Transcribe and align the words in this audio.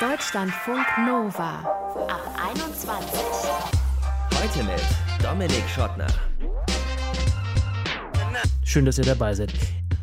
Deutschlandfunk 0.00 0.86
Nova 1.08 1.58
ab 2.06 2.22
21. 2.52 3.20
Heute 4.32 4.64
mit 4.64 4.80
Dominik 5.20 5.68
Schottner. 5.68 6.06
Schön, 8.62 8.84
dass 8.84 8.98
ihr 8.98 9.04
dabei 9.04 9.34
seid. 9.34 9.52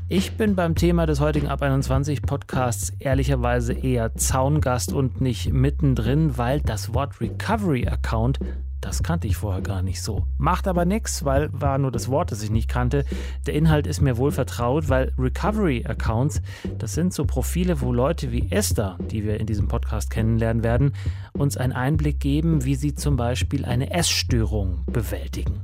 Ich 0.10 0.36
bin 0.36 0.54
beim 0.54 0.76
Thema 0.76 1.06
des 1.06 1.22
heutigen 1.22 1.48
Ab 1.48 1.62
21 1.62 2.24
Podcasts 2.24 2.92
ehrlicherweise 3.00 3.72
eher 3.72 4.14
Zaungast 4.16 4.92
und 4.92 5.22
nicht 5.22 5.54
mittendrin, 5.54 6.38
weil 6.38 6.60
das 6.60 6.94
Wort 6.94 7.22
Recovery 7.22 7.88
Account 7.88 8.40
das 8.82 9.02
kannte 9.04 9.28
ich 9.28 9.38
vorher 9.38 9.62
gar 9.62 9.82
nicht 9.82 10.02
so. 10.02 10.26
Macht 10.38 10.68
aber 10.68 10.86
nichts, 10.86 11.26
weil 11.26 11.50
war 11.52 11.78
nur 11.78 11.92
das 11.92 12.10
Wort, 12.10 12.32
das 12.32 12.44
ich 12.44 12.52
nicht 12.52 12.70
kannte. 12.70 13.06
Der 13.48 13.54
Inhalt 13.54 13.88
ist 13.88 14.02
mir 14.02 14.18
wohl 14.18 14.32
vertraut, 14.32 14.90
weil 14.90 15.12
Recovery 15.18 15.86
Accounts, 15.88 16.42
das 16.78 16.94
sind 16.94 17.14
so 17.14 17.26
Profile, 17.26 17.82
wo 17.82 17.92
Leute 17.92 18.32
wie 18.32 18.52
Esther, 18.52 18.98
die 19.12 19.24
wir 19.24 19.40
in 19.40 19.48
diesem 19.48 19.68
Podcast 19.68 20.10
kennenlernen 20.12 20.64
werden, 20.64 20.94
uns 21.34 21.58
einen 21.58 21.74
Einblick 21.74 22.20
geben, 22.20 22.64
wie 22.64 22.76
sie 22.76 22.94
zum 22.94 23.16
Beispiel 23.16 23.66
eine 23.66 23.92
Essstörung 23.92 24.84
bewältigen. 24.86 25.62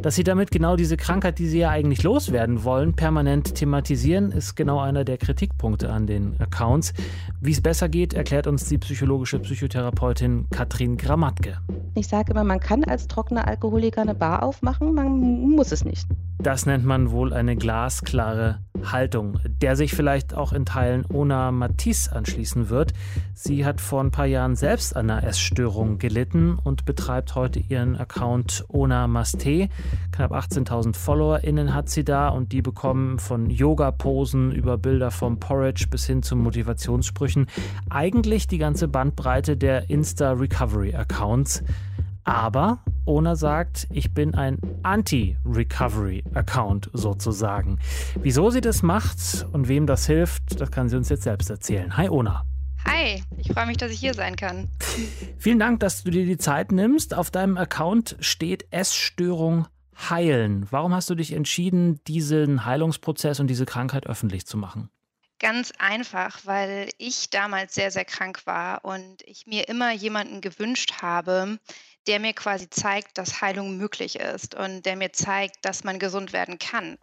Dass 0.00 0.16
sie 0.16 0.24
damit 0.24 0.50
genau 0.50 0.74
diese 0.74 0.96
Krankheit, 0.96 1.38
die 1.38 1.46
sie 1.46 1.60
ja 1.60 1.70
eigentlich 1.70 2.02
loswerden 2.02 2.64
wollen, 2.64 2.94
permanent 2.94 3.54
thematisieren, 3.54 4.32
ist 4.32 4.56
genau 4.56 4.80
einer 4.80 5.04
der 5.04 5.18
Kritikpunkte 5.18 5.92
an 5.92 6.06
den 6.06 6.40
Accounts. 6.40 6.92
Wie 7.40 7.52
es 7.52 7.60
besser 7.60 7.88
geht, 7.88 8.14
erklärt 8.14 8.46
uns 8.46 8.64
die 8.64 8.78
psychologische 8.78 9.38
Psychotherapeutin 9.38 10.46
Katrin 10.50 10.96
Grammatke. 10.96 11.58
Ich 11.94 12.08
sage 12.08 12.32
immer, 12.32 12.42
man 12.42 12.58
kann 12.62 12.84
als 12.84 13.08
trockener 13.08 13.46
Alkoholiker 13.46 14.02
eine 14.02 14.14
Bar 14.14 14.42
aufmachen, 14.42 14.94
man 14.94 15.18
muss 15.20 15.72
es 15.72 15.84
nicht. 15.84 16.06
Das 16.38 16.66
nennt 16.66 16.84
man 16.84 17.12
wohl 17.12 17.32
eine 17.32 17.54
glasklare 17.54 18.58
Haltung, 18.84 19.38
der 19.44 19.76
sich 19.76 19.94
vielleicht 19.94 20.34
auch 20.34 20.52
in 20.52 20.66
Teilen 20.66 21.04
Ona 21.06 21.52
Matisse 21.52 22.12
anschließen 22.12 22.68
wird. 22.68 22.94
Sie 23.32 23.64
hat 23.64 23.80
vor 23.80 24.02
ein 24.02 24.10
paar 24.10 24.26
Jahren 24.26 24.56
selbst 24.56 24.96
an 24.96 25.08
einer 25.08 25.22
Essstörung 25.22 25.98
gelitten 25.98 26.58
und 26.62 26.84
betreibt 26.84 27.36
heute 27.36 27.60
ihren 27.60 27.96
Account 27.96 28.64
Ona 28.68 29.06
Maste. 29.06 29.68
Knapp 30.10 30.32
18.000 30.32 30.96
FollowerInnen 30.96 31.74
hat 31.74 31.90
sie 31.90 32.04
da 32.04 32.28
und 32.28 32.50
die 32.50 32.62
bekommen 32.62 33.20
von 33.20 33.48
Yoga-Posen 33.48 34.50
über 34.50 34.78
Bilder 34.78 35.12
vom 35.12 35.38
Porridge 35.38 35.86
bis 35.88 36.06
hin 36.06 36.24
zu 36.24 36.34
Motivationssprüchen 36.34 37.46
eigentlich 37.88 38.48
die 38.48 38.58
ganze 38.58 38.88
Bandbreite 38.88 39.56
der 39.56 39.90
Insta-Recovery-Accounts. 39.90 41.62
Aber 42.24 42.84
Ona 43.04 43.34
sagt, 43.34 43.88
ich 43.90 44.14
bin 44.14 44.34
ein 44.34 44.58
Anti-Recovery-Account 44.82 46.90
sozusagen. 46.92 47.78
Wieso 48.20 48.50
sie 48.50 48.60
das 48.60 48.82
macht 48.82 49.46
und 49.52 49.68
wem 49.68 49.86
das 49.86 50.06
hilft, 50.06 50.60
das 50.60 50.70
kann 50.70 50.88
sie 50.88 50.96
uns 50.96 51.08
jetzt 51.08 51.24
selbst 51.24 51.50
erzählen. 51.50 51.96
Hi 51.96 52.08
Ona. 52.08 52.44
Hi, 52.84 53.22
ich 53.38 53.52
freue 53.52 53.66
mich, 53.66 53.76
dass 53.76 53.92
ich 53.92 54.00
hier 54.00 54.14
sein 54.14 54.36
kann. 54.36 54.68
Vielen 55.38 55.58
Dank, 55.58 55.80
dass 55.80 56.04
du 56.04 56.10
dir 56.10 56.26
die 56.26 56.38
Zeit 56.38 56.72
nimmst. 56.72 57.14
Auf 57.14 57.30
deinem 57.30 57.56
Account 57.56 58.16
steht 58.20 58.72
Essstörung 58.72 59.66
heilen. 60.10 60.66
Warum 60.70 60.94
hast 60.94 61.10
du 61.10 61.14
dich 61.14 61.32
entschieden, 61.32 62.02
diesen 62.04 62.64
Heilungsprozess 62.64 63.40
und 63.40 63.48
diese 63.48 63.66
Krankheit 63.66 64.06
öffentlich 64.06 64.46
zu 64.46 64.56
machen? 64.56 64.90
Ganz 65.38 65.72
einfach, 65.78 66.40
weil 66.44 66.88
ich 66.98 67.30
damals 67.30 67.74
sehr, 67.74 67.90
sehr 67.90 68.04
krank 68.04 68.46
war 68.46 68.84
und 68.84 69.22
ich 69.24 69.46
mir 69.46 69.68
immer 69.68 69.92
jemanden 69.92 70.40
gewünscht 70.40 71.02
habe, 71.02 71.58
der 72.06 72.20
mir 72.20 72.32
quasi 72.32 72.68
zeigt, 72.68 73.18
dass 73.18 73.40
Heilung 73.40 73.76
möglich 73.76 74.16
ist 74.16 74.54
und 74.54 74.82
der 74.82 74.96
mir 74.96 75.12
zeigt, 75.12 75.64
dass 75.64 75.84
man 75.84 75.98
gesund 75.98 76.32
werden 76.32 76.58
kann. 76.58 76.98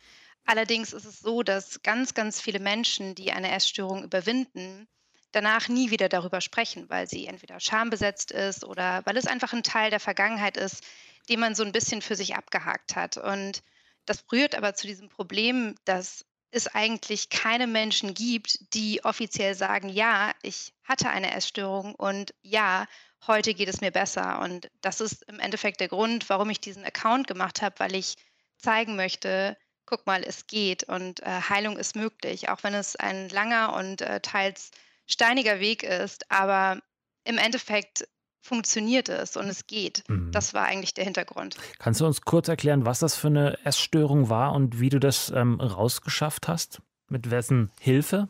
Allerdings 0.45 0.93
ist 0.93 1.05
es 1.05 1.19
so, 1.19 1.43
dass 1.43 1.81
ganz, 1.83 2.13
ganz 2.13 2.41
viele 2.41 2.59
Menschen, 2.59 3.15
die 3.15 3.31
eine 3.31 3.51
Essstörung 3.51 4.03
überwinden, 4.03 4.87
danach 5.31 5.67
nie 5.69 5.91
wieder 5.91 6.09
darüber 6.09 6.41
sprechen, 6.41 6.89
weil 6.89 7.07
sie 7.07 7.27
entweder 7.27 7.59
schambesetzt 7.59 8.31
ist 8.31 8.63
oder 8.63 9.01
weil 9.05 9.17
es 9.17 9.27
einfach 9.27 9.53
ein 9.53 9.63
Teil 9.63 9.91
der 9.91 9.99
Vergangenheit 9.99 10.57
ist, 10.57 10.83
den 11.29 11.39
man 11.39 11.55
so 11.55 11.63
ein 11.63 11.71
bisschen 11.71 12.01
für 12.01 12.15
sich 12.15 12.35
abgehakt 12.35 12.95
hat. 12.95 13.17
Und 13.17 13.61
das 14.05 14.25
rührt 14.31 14.55
aber 14.55 14.73
zu 14.73 14.87
diesem 14.87 15.09
Problem, 15.09 15.75
dass 15.85 16.25
es 16.51 16.67
eigentlich 16.67 17.29
keine 17.29 17.67
Menschen 17.67 18.15
gibt, 18.15 18.73
die 18.73 19.03
offiziell 19.05 19.53
sagen, 19.53 19.87
ja, 19.87 20.31
ich 20.41 20.73
hatte 20.83 21.09
eine 21.09 21.35
Essstörung 21.35 21.93
und 21.93 22.33
ja, 22.41 22.87
heute 23.27 23.53
geht 23.53 23.69
es 23.69 23.81
mir 23.81 23.91
besser. 23.91 24.41
Und 24.41 24.69
das 24.81 25.01
ist 25.01 25.23
im 25.29 25.39
Endeffekt 25.39 25.79
der 25.79 25.87
Grund, 25.87 26.29
warum 26.29 26.49
ich 26.49 26.59
diesen 26.59 26.83
Account 26.85 27.27
gemacht 27.27 27.61
habe, 27.61 27.75
weil 27.79 27.95
ich 27.95 28.15
zeigen 28.57 28.95
möchte, 28.95 29.57
guck 29.85 30.05
mal, 30.05 30.23
es 30.23 30.47
geht 30.47 30.83
und 30.83 31.21
äh, 31.23 31.41
Heilung 31.49 31.77
ist 31.77 31.95
möglich, 31.95 32.49
auch 32.49 32.63
wenn 32.63 32.73
es 32.73 32.95
ein 32.95 33.29
langer 33.29 33.75
und 33.75 34.01
äh, 34.01 34.19
teils 34.19 34.71
steiniger 35.07 35.59
Weg 35.59 35.83
ist. 35.83 36.29
Aber 36.31 36.79
im 37.23 37.37
Endeffekt 37.37 38.07
funktioniert 38.41 39.09
es 39.09 39.35
und 39.35 39.47
es 39.47 39.67
geht. 39.67 40.03
Mhm. 40.07 40.31
Das 40.31 40.53
war 40.53 40.65
eigentlich 40.65 40.93
der 40.93 41.03
Hintergrund. 41.03 41.55
Kannst 41.77 42.01
du 42.01 42.05
uns 42.05 42.21
kurz 42.21 42.47
erklären, 42.47 42.85
was 42.85 42.99
das 42.99 43.15
für 43.15 43.27
eine 43.27 43.57
Essstörung 43.65 44.29
war 44.29 44.53
und 44.53 44.79
wie 44.79 44.89
du 44.89 44.99
das 44.99 45.29
ähm, 45.29 45.59
rausgeschafft 45.59 46.47
hast? 46.47 46.81
Mit 47.09 47.31
wessen 47.31 47.71
Hilfe? 47.79 48.29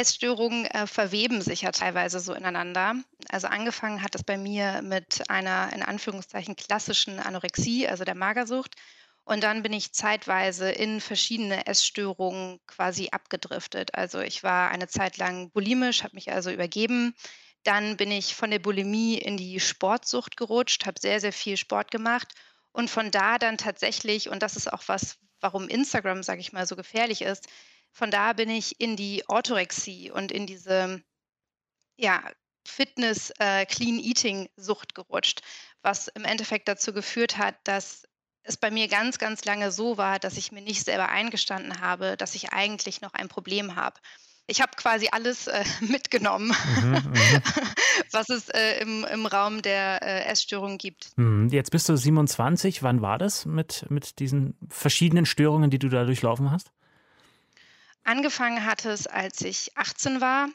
Essstörungen 0.00 0.64
äh, 0.64 0.86
verweben 0.86 1.42
sich 1.42 1.60
ja 1.60 1.72
teilweise 1.72 2.20
so 2.20 2.32
ineinander. 2.32 2.94
Also 3.28 3.48
angefangen 3.48 4.02
hat 4.02 4.14
das 4.14 4.24
bei 4.24 4.38
mir 4.38 4.80
mit 4.80 5.28
einer 5.28 5.70
in 5.74 5.82
Anführungszeichen 5.82 6.56
klassischen 6.56 7.20
Anorexie, 7.20 7.86
also 7.86 8.04
der 8.04 8.14
Magersucht. 8.14 8.76
Und 9.24 9.42
dann 9.44 9.62
bin 9.62 9.74
ich 9.74 9.92
zeitweise 9.92 10.70
in 10.70 11.02
verschiedene 11.02 11.66
Essstörungen 11.66 12.58
quasi 12.66 13.10
abgedriftet. 13.12 13.94
Also 13.94 14.20
ich 14.20 14.42
war 14.42 14.70
eine 14.70 14.88
Zeit 14.88 15.18
lang 15.18 15.50
bulimisch, 15.50 16.02
habe 16.02 16.14
mich 16.14 16.32
also 16.32 16.50
übergeben. 16.50 17.14
Dann 17.62 17.98
bin 17.98 18.10
ich 18.10 18.34
von 18.34 18.50
der 18.50 18.58
Bulimie 18.58 19.18
in 19.18 19.36
die 19.36 19.60
Sportsucht 19.60 20.38
gerutscht, 20.38 20.86
habe 20.86 20.98
sehr, 20.98 21.20
sehr 21.20 21.34
viel 21.34 21.58
Sport 21.58 21.90
gemacht. 21.90 22.32
Und 22.72 22.88
von 22.88 23.10
da 23.10 23.36
dann 23.36 23.58
tatsächlich, 23.58 24.30
und 24.30 24.42
das 24.42 24.56
ist 24.56 24.72
auch 24.72 24.84
was, 24.86 25.18
warum 25.40 25.68
Instagram, 25.68 26.22
sage 26.22 26.40
ich 26.40 26.54
mal, 26.54 26.66
so 26.66 26.74
gefährlich 26.74 27.20
ist, 27.20 27.48
von 27.92 28.10
da 28.10 28.32
bin 28.32 28.50
ich 28.50 28.80
in 28.80 28.96
die 28.96 29.24
Orthorexie 29.28 30.10
und 30.10 30.32
in 30.32 30.46
diese 30.46 31.02
ja, 31.96 32.22
Fitness, 32.66 33.32
äh, 33.38 33.66
Clean 33.66 33.98
Eating 33.98 34.48
Sucht 34.56 34.94
gerutscht, 34.94 35.42
was 35.82 36.08
im 36.08 36.24
Endeffekt 36.24 36.68
dazu 36.68 36.92
geführt 36.92 37.38
hat, 37.38 37.56
dass 37.64 38.04
es 38.42 38.56
bei 38.56 38.70
mir 38.70 38.88
ganz, 38.88 39.18
ganz 39.18 39.44
lange 39.44 39.70
so 39.70 39.98
war, 39.98 40.18
dass 40.18 40.36
ich 40.36 40.52
mir 40.52 40.62
nicht 40.62 40.84
selber 40.84 41.08
eingestanden 41.08 41.80
habe, 41.80 42.16
dass 42.16 42.34
ich 42.34 42.52
eigentlich 42.52 43.00
noch 43.00 43.12
ein 43.12 43.28
Problem 43.28 43.76
habe. 43.76 44.00
Ich 44.46 44.60
habe 44.60 44.72
quasi 44.76 45.08
alles 45.12 45.46
äh, 45.46 45.64
mitgenommen, 45.80 46.52
mhm, 46.82 46.90
mhm. 46.90 47.42
was 48.10 48.28
es 48.30 48.48
äh, 48.48 48.80
im, 48.80 49.04
im 49.04 49.26
Raum 49.26 49.62
der 49.62 50.02
äh, 50.02 50.24
Essstörungen 50.24 50.78
gibt. 50.78 51.16
Mhm, 51.16 51.48
jetzt 51.50 51.70
bist 51.70 51.88
du 51.88 51.96
27. 51.96 52.82
Wann 52.82 53.02
war 53.02 53.18
das 53.18 53.46
mit, 53.46 53.86
mit 53.90 54.18
diesen 54.18 54.56
verschiedenen 54.68 55.26
Störungen, 55.26 55.70
die 55.70 55.78
du 55.78 55.88
da 55.88 56.04
durchlaufen 56.04 56.50
hast? 56.50 56.72
Angefangen 58.04 58.64
hat 58.64 58.84
es, 58.84 59.06
als 59.06 59.40
ich 59.42 59.76
18 59.76 60.20
war. 60.20 60.48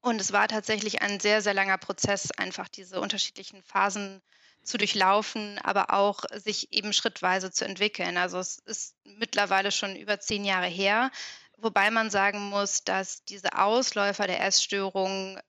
Und 0.00 0.20
es 0.20 0.32
war 0.32 0.46
tatsächlich 0.48 1.02
ein 1.02 1.18
sehr, 1.20 1.42
sehr 1.42 1.54
langer 1.54 1.78
Prozess, 1.78 2.30
einfach 2.30 2.68
diese 2.68 3.00
unterschiedlichen 3.00 3.62
Phasen 3.62 4.22
zu 4.62 4.78
durchlaufen, 4.78 5.58
aber 5.58 5.92
auch 5.92 6.24
sich 6.34 6.72
eben 6.72 6.92
schrittweise 6.92 7.50
zu 7.50 7.64
entwickeln. 7.64 8.16
Also 8.16 8.38
es 8.38 8.58
ist 8.58 8.94
mittlerweile 9.04 9.72
schon 9.72 9.96
über 9.96 10.20
zehn 10.20 10.44
Jahre 10.44 10.66
her, 10.66 11.10
wobei 11.56 11.90
man 11.90 12.10
sagen 12.10 12.48
muss, 12.48 12.84
dass 12.84 13.24
diese 13.24 13.58
Ausläufer 13.58 14.26
der 14.26 14.44
Essstörung, 14.44 15.40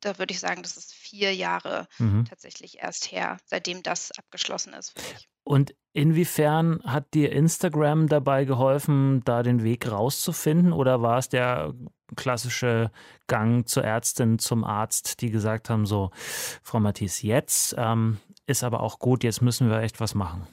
da 0.00 0.18
würde 0.18 0.32
ich 0.32 0.40
sagen, 0.40 0.62
das 0.62 0.76
ist 0.76 0.92
vier 0.92 1.34
Jahre 1.34 1.88
mhm. 1.98 2.26
tatsächlich 2.28 2.78
erst 2.78 3.10
her, 3.10 3.38
seitdem 3.46 3.82
das 3.82 4.12
abgeschlossen 4.12 4.74
ist. 4.74 4.92
Und 5.48 5.74
inwiefern 5.94 6.82
hat 6.84 7.14
dir 7.14 7.32
Instagram 7.32 8.06
dabei 8.06 8.44
geholfen, 8.44 9.22
da 9.24 9.42
den 9.42 9.62
Weg 9.62 9.90
rauszufinden? 9.90 10.74
Oder 10.74 11.00
war 11.00 11.16
es 11.16 11.30
der 11.30 11.72
klassische 12.16 12.90
Gang 13.28 13.66
zur 13.66 13.82
Ärztin, 13.82 14.38
zum 14.38 14.62
Arzt, 14.62 15.22
die 15.22 15.30
gesagt 15.30 15.70
haben, 15.70 15.86
so, 15.86 16.10
Frau 16.62 16.80
Mathies, 16.80 17.22
jetzt 17.22 17.74
ähm, 17.78 18.18
ist 18.44 18.62
aber 18.62 18.80
auch 18.80 18.98
gut, 18.98 19.24
jetzt 19.24 19.40
müssen 19.40 19.70
wir 19.70 19.80
echt 19.80 20.00
was 20.00 20.14
machen? 20.14 20.46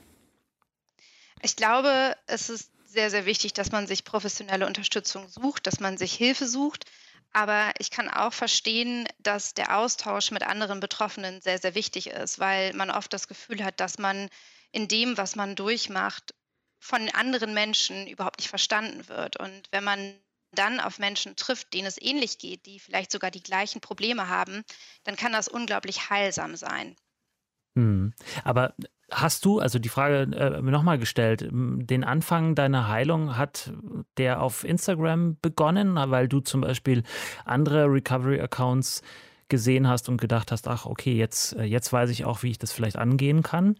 Ich 1.42 1.58
glaube, 1.58 2.16
es 2.26 2.50
ist 2.50 2.72
sehr, 2.86 3.10
sehr 3.10 3.26
wichtig, 3.26 3.52
dass 3.52 3.74
man 3.74 3.88
sich 3.88 4.06
professionelle 4.06 4.66
Unterstützung 4.66 5.28
sucht, 5.28 5.68
dass 5.68 5.82
man 5.82 5.98
sich 5.98 6.14
Hilfe 6.14 6.48
sucht. 6.48 6.86
Aber 7.34 7.74
ich 7.80 7.92
kann 7.92 8.10
auch 8.10 8.32
verstehen, 8.32 9.10
dass 9.20 9.54
der 9.54 9.78
Austausch 9.78 10.32
mit 10.32 10.44
anderen 10.44 10.80
Betroffenen 10.80 11.42
sehr, 11.42 11.58
sehr 11.58 11.76
wichtig 11.76 12.12
ist, 12.12 12.40
weil 12.40 12.72
man 12.76 12.90
oft 12.90 13.12
das 13.12 13.28
Gefühl 13.28 13.62
hat, 13.62 13.82
dass 13.82 13.98
man 13.98 14.30
in 14.76 14.90
dem, 14.90 15.18
was 15.18 15.38
man 15.38 15.56
durchmacht, 15.56 16.36
von 16.80 17.10
anderen 17.14 17.54
Menschen 17.54 18.08
überhaupt 18.08 18.40
nicht 18.40 18.50
verstanden 18.50 19.08
wird. 19.08 19.38
Und 19.38 19.64
wenn 19.72 19.86
man 19.86 20.14
dann 20.52 20.82
auf 20.82 21.00
Menschen 21.00 21.38
trifft, 21.38 21.74
denen 21.74 21.88
es 21.88 22.00
ähnlich 22.00 22.40
geht, 22.40 22.66
die 22.66 22.80
vielleicht 22.80 23.12
sogar 23.12 23.32
die 23.32 23.42
gleichen 23.42 23.80
Probleme 23.80 24.28
haben, 24.28 24.64
dann 25.06 25.16
kann 25.16 25.32
das 25.32 25.48
unglaublich 25.48 26.10
heilsam 26.10 26.58
sein. 26.58 26.96
Hm. 27.78 28.14
Aber 28.44 28.74
hast 29.10 29.46
du, 29.46 29.60
also 29.60 29.80
die 29.80 29.90
Frage 29.90 30.36
äh, 30.36 30.62
nochmal 30.62 31.00
gestellt, 31.00 31.48
den 31.52 32.04
Anfang 32.04 32.54
deiner 32.54 32.90
Heilung 32.90 33.38
hat 33.38 33.72
der 34.18 34.42
auf 34.42 34.66
Instagram 34.66 35.38
begonnen, 35.42 35.96
weil 35.96 36.28
du 36.28 36.42
zum 36.42 36.62
Beispiel 36.62 37.04
andere 37.46 37.86
Recovery-Accounts 37.86 39.02
gesehen 39.48 39.88
hast 39.88 40.10
und 40.10 40.20
gedacht 40.20 40.52
hast, 40.52 40.68
ach 40.68 40.86
okay, 40.86 41.14
jetzt, 41.14 41.54
äh, 41.54 41.64
jetzt 41.64 41.94
weiß 41.94 42.10
ich 42.10 42.26
auch, 42.26 42.44
wie 42.44 42.52
ich 42.52 42.60
das 42.60 42.74
vielleicht 42.74 42.98
angehen 42.98 43.42
kann? 43.42 43.78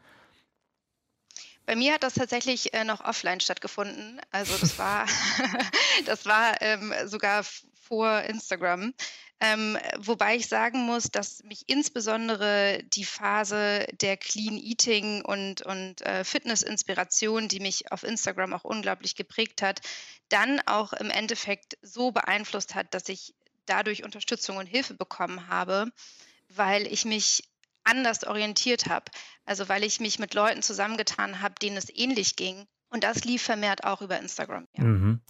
Bei 1.66 1.76
mir 1.76 1.94
hat 1.94 2.04
das 2.04 2.14
tatsächlich 2.14 2.74
äh, 2.74 2.84
noch 2.84 3.02
offline 3.02 3.40
stattgefunden. 3.40 4.22
Also 4.32 4.58
das 4.58 4.78
war, 4.80 5.08
das 6.06 6.26
war 6.26 6.62
ähm, 6.62 6.94
sogar 7.06 7.44
vor 7.74 8.22
Instagram. 8.22 8.94
Ähm, 9.42 9.78
wobei 9.98 10.38
ich 10.38 10.48
sagen 10.48 10.80
muss, 10.86 11.12
dass 11.12 11.44
mich 11.44 11.64
insbesondere 11.68 12.82
die 12.94 13.04
Phase 13.04 13.86
der 14.00 14.16
Clean 14.16 14.58
Eating 14.58 15.24
und, 15.26 15.62
und 15.62 16.02
äh, 16.02 16.24
Fitness-Inspiration, 16.24 17.50
die 17.50 17.60
mich 17.60 17.92
auf 17.92 18.04
Instagram 18.04 18.54
auch 18.54 18.64
unglaublich 18.64 19.16
geprägt 19.16 19.62
hat, 19.62 19.82
dann 20.30 20.62
auch 20.66 20.94
im 20.94 21.10
Endeffekt 21.10 21.78
so 21.82 22.12
beeinflusst 22.12 22.76
hat, 22.76 22.94
dass 22.94 23.10
ich 23.10 23.36
dadurch 23.66 24.04
Unterstützung 24.04 24.58
und 24.58 24.68
Hilfe 24.68 24.94
bekommen 24.94 25.48
habe, 25.48 25.92
weil 26.48 26.88
ich 26.88 27.04
mich 27.04 27.44
anders 27.86 28.24
orientiert 28.26 28.88
habe. 28.88 29.06
Also 29.46 29.70
weil 29.70 29.84
ich 29.84 30.00
mich 30.00 30.20
mit 30.20 30.34
Leuten 30.34 30.62
zusammengetan 30.62 31.42
habe, 31.42 31.56
denen 31.62 31.78
es 31.78 31.96
ähnlich 31.96 32.36
ging. 32.36 32.66
Und 32.90 33.04
das 33.04 33.24
lief 33.26 33.42
vermehrt 33.42 33.84
auch 33.84 34.02
über 34.02 34.20
Instagram. 34.20 34.68
Ja. 34.78 34.84
Mhm. 34.84 35.22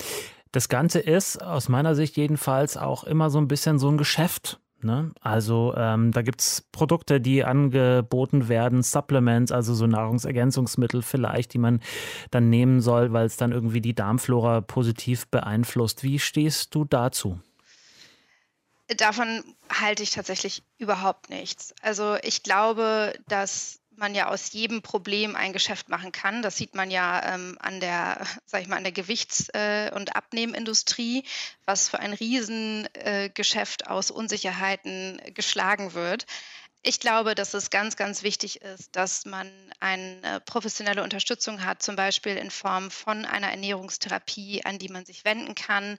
Das 0.52 0.70
Ganze 0.70 1.00
ist 1.00 1.42
aus 1.42 1.68
meiner 1.68 1.96
Sicht 1.96 2.16
jedenfalls 2.16 2.78
auch 2.78 3.04
immer 3.04 3.30
so 3.30 3.40
ein 3.40 3.48
bisschen 3.48 3.78
so 3.78 3.90
ein 3.90 3.98
Geschäft. 3.98 4.60
Ne? 4.82 5.12
Also 5.20 5.74
ähm, 5.76 6.12
da 6.12 6.22
gibt 6.22 6.42
es 6.42 6.62
Produkte, 6.72 7.20
die 7.20 7.44
angeboten 7.44 8.48
werden, 8.48 8.84
Supplements, 8.84 9.52
also 9.52 9.74
so 9.74 9.88
Nahrungsergänzungsmittel 9.88 11.02
vielleicht, 11.02 11.54
die 11.54 11.58
man 11.58 11.82
dann 12.30 12.50
nehmen 12.50 12.82
soll, 12.82 13.12
weil 13.12 13.26
es 13.26 13.36
dann 13.36 13.52
irgendwie 13.52 13.82
die 13.82 13.96
Darmflora 13.96 14.62
positiv 14.62 15.28
beeinflusst. 15.28 16.04
Wie 16.04 16.20
stehst 16.20 16.76
du 16.76 16.86
dazu? 16.86 17.40
Davon 18.88 19.56
halte 19.70 20.04
ich 20.04 20.12
tatsächlich 20.12 20.64
überhaupt 20.78 21.30
nichts. 21.30 21.74
Also 21.82 22.18
ich 22.22 22.44
glaube, 22.44 23.14
dass 23.28 23.80
man 23.98 24.14
ja 24.14 24.28
aus 24.28 24.52
jedem 24.52 24.82
Problem 24.82 25.36
ein 25.36 25.54
Geschäft 25.54 25.90
machen 25.90 26.12
kann. 26.12 26.42
Das 26.42 26.58
sieht 26.58 26.76
man 26.76 26.92
ja 26.92 27.34
ähm, 27.34 27.58
an 27.60 27.80
der, 27.80 28.26
sag 28.46 28.62
ich 28.62 28.68
mal, 28.68 28.78
an 28.78 28.84
der 28.84 28.92
Gewichts- 28.92 29.50
äh, 29.54 29.92
und 29.94 30.16
Abnehmindustrie, 30.16 31.24
was 31.66 31.90
für 31.90 32.00
ein 32.00 32.14
Riesengeschäft 32.14 33.84
äh, 33.84 33.86
aus 33.86 34.12
Unsicherheiten 34.12 35.22
geschlagen 35.34 35.94
wird. 35.94 36.26
Ich 36.84 37.00
glaube, 37.00 37.34
dass 37.34 37.56
es 37.56 37.72
ganz, 37.72 37.96
ganz 37.96 38.22
wichtig 38.22 38.62
ist, 38.62 38.96
dass 38.96 39.26
man 39.26 39.50
eine 39.80 40.40
professionelle 40.46 41.02
Unterstützung 41.02 41.66
hat, 41.66 41.82
zum 41.82 41.96
Beispiel 41.96 42.38
in 42.38 42.52
Form 42.52 42.92
von 42.92 43.26
einer 43.26 43.50
Ernährungstherapie, 43.50 44.64
an 44.66 44.78
die 44.78 44.90
man 44.90 45.04
sich 45.04 45.26
wenden 45.26 45.56
kann 45.56 45.98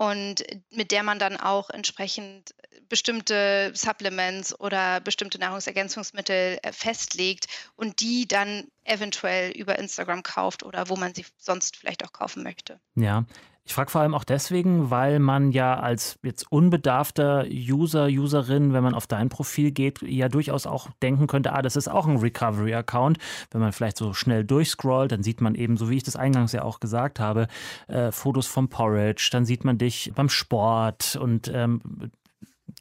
und 0.00 0.42
mit 0.70 0.92
der 0.92 1.02
man 1.02 1.18
dann 1.18 1.36
auch 1.36 1.68
entsprechend 1.68 2.54
bestimmte 2.88 3.70
Supplements 3.74 4.58
oder 4.58 4.98
bestimmte 4.98 5.38
Nahrungsergänzungsmittel 5.38 6.58
äh, 6.62 6.72
festlegt 6.72 7.48
und 7.76 8.00
die 8.00 8.26
dann 8.26 8.64
eventuell 8.84 9.50
über 9.50 9.78
Instagram 9.78 10.22
kauft 10.22 10.62
oder 10.62 10.88
wo 10.88 10.96
man 10.96 11.14
sie 11.14 11.26
sonst 11.36 11.76
vielleicht 11.76 12.02
auch 12.02 12.14
kaufen 12.14 12.42
möchte. 12.42 12.80
Ja, 12.94 13.26
ich 13.64 13.74
frage 13.74 13.90
vor 13.90 14.00
allem 14.00 14.14
auch 14.14 14.24
deswegen, 14.24 14.90
weil 14.90 15.18
man 15.20 15.52
ja 15.52 15.78
als 15.78 16.18
jetzt 16.22 16.50
unbedarfter 16.50 17.46
User, 17.48 18.06
Userin, 18.06 18.72
wenn 18.72 18.82
man 18.82 18.94
auf 18.94 19.06
dein 19.06 19.28
Profil 19.28 19.70
geht, 19.70 20.02
ja 20.02 20.28
durchaus 20.28 20.66
auch 20.66 20.88
denken 21.02 21.26
könnte, 21.26 21.52
ah, 21.52 21.62
das 21.62 21.76
ist 21.76 21.88
auch 21.88 22.06
ein 22.06 22.16
Recovery-Account. 22.16 23.18
Wenn 23.50 23.60
man 23.60 23.72
vielleicht 23.72 23.96
so 23.96 24.12
schnell 24.12 24.44
durchscrollt, 24.44 25.12
dann 25.12 25.22
sieht 25.22 25.40
man 25.40 25.54
eben, 25.54 25.76
so 25.76 25.90
wie 25.90 25.96
ich 25.96 26.02
das 26.02 26.16
eingangs 26.16 26.52
ja 26.52 26.62
auch 26.62 26.80
gesagt 26.80 27.20
habe, 27.20 27.46
äh, 27.86 28.10
Fotos 28.10 28.46
vom 28.46 28.68
Porridge, 28.68 29.28
dann 29.30 29.44
sieht 29.44 29.64
man 29.64 29.78
dich 29.78 30.12
beim 30.14 30.30
Sport 30.30 31.16
und 31.16 31.48
ähm, 31.54 32.10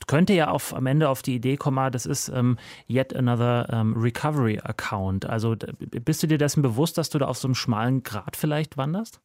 könnte 0.07 0.33
ja 0.33 0.49
auf, 0.49 0.73
am 0.73 0.85
Ende 0.85 1.09
auf 1.09 1.21
die 1.21 1.35
Idee 1.35 1.57
kommen, 1.57 1.77
ah, 1.77 1.89
das 1.89 2.05
ist 2.05 2.29
ähm, 2.29 2.57
yet 2.87 3.15
another 3.15 3.67
ähm, 3.71 3.95
Recovery 3.95 4.59
Account. 4.59 5.25
Also 5.25 5.55
bist 5.55 6.23
du 6.23 6.27
dir 6.27 6.37
dessen 6.37 6.61
bewusst, 6.61 6.97
dass 6.97 7.09
du 7.09 7.19
da 7.19 7.27
auf 7.27 7.37
so 7.37 7.47
einem 7.47 7.55
schmalen 7.55 8.01
Grat 8.03 8.35
vielleicht 8.35 8.77
wanderst? 8.77 9.21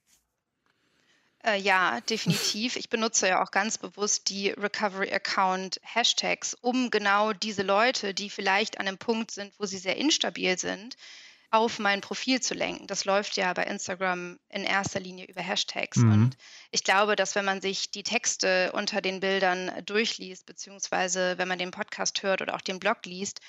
Äh, 1.44 1.58
ja, 1.58 2.00
definitiv. 2.00 2.76
Ich 2.76 2.88
benutze 2.88 3.28
ja 3.28 3.42
auch 3.42 3.50
ganz 3.50 3.76
bewusst 3.76 4.30
die 4.30 4.50
Recovery 4.50 5.12
Account 5.12 5.78
Hashtags, 5.82 6.54
um 6.54 6.90
genau 6.90 7.32
diese 7.32 7.62
Leute, 7.62 8.14
die 8.14 8.30
vielleicht 8.30 8.80
an 8.80 8.88
einem 8.88 8.98
Punkt 8.98 9.30
sind, 9.30 9.52
wo 9.58 9.66
sie 9.66 9.78
sehr 9.78 9.96
instabil 9.96 10.58
sind, 10.58 10.96
auf 11.50 11.78
mein 11.78 12.00
Profil 12.00 12.40
zu 12.40 12.54
lenken. 12.54 12.86
Das 12.86 13.04
läuft 13.04 13.36
ja 13.36 13.52
bei 13.52 13.64
Instagram 13.64 14.40
in 14.48 14.64
erster 14.64 15.00
Linie 15.00 15.26
über 15.26 15.42
Hashtags. 15.42 15.98
Mhm. 15.98 16.12
Und 16.12 16.36
ich 16.70 16.82
glaube, 16.82 17.14
dass 17.14 17.34
wenn 17.34 17.44
man 17.44 17.60
sich 17.60 17.90
die 17.90 18.02
Texte 18.02 18.72
unter 18.72 19.02
den 19.02 19.20
Bildern 19.20 19.70
durchliest, 19.84 20.46
beziehungsweise 20.46 21.36
wenn 21.36 21.46
man 21.46 21.58
den 21.58 21.70
Podcast 21.70 22.22
hört 22.22 22.40
oder 22.40 22.54
auch 22.54 22.62
den 22.62 22.80
Blog 22.80 23.04
liest, 23.04 23.40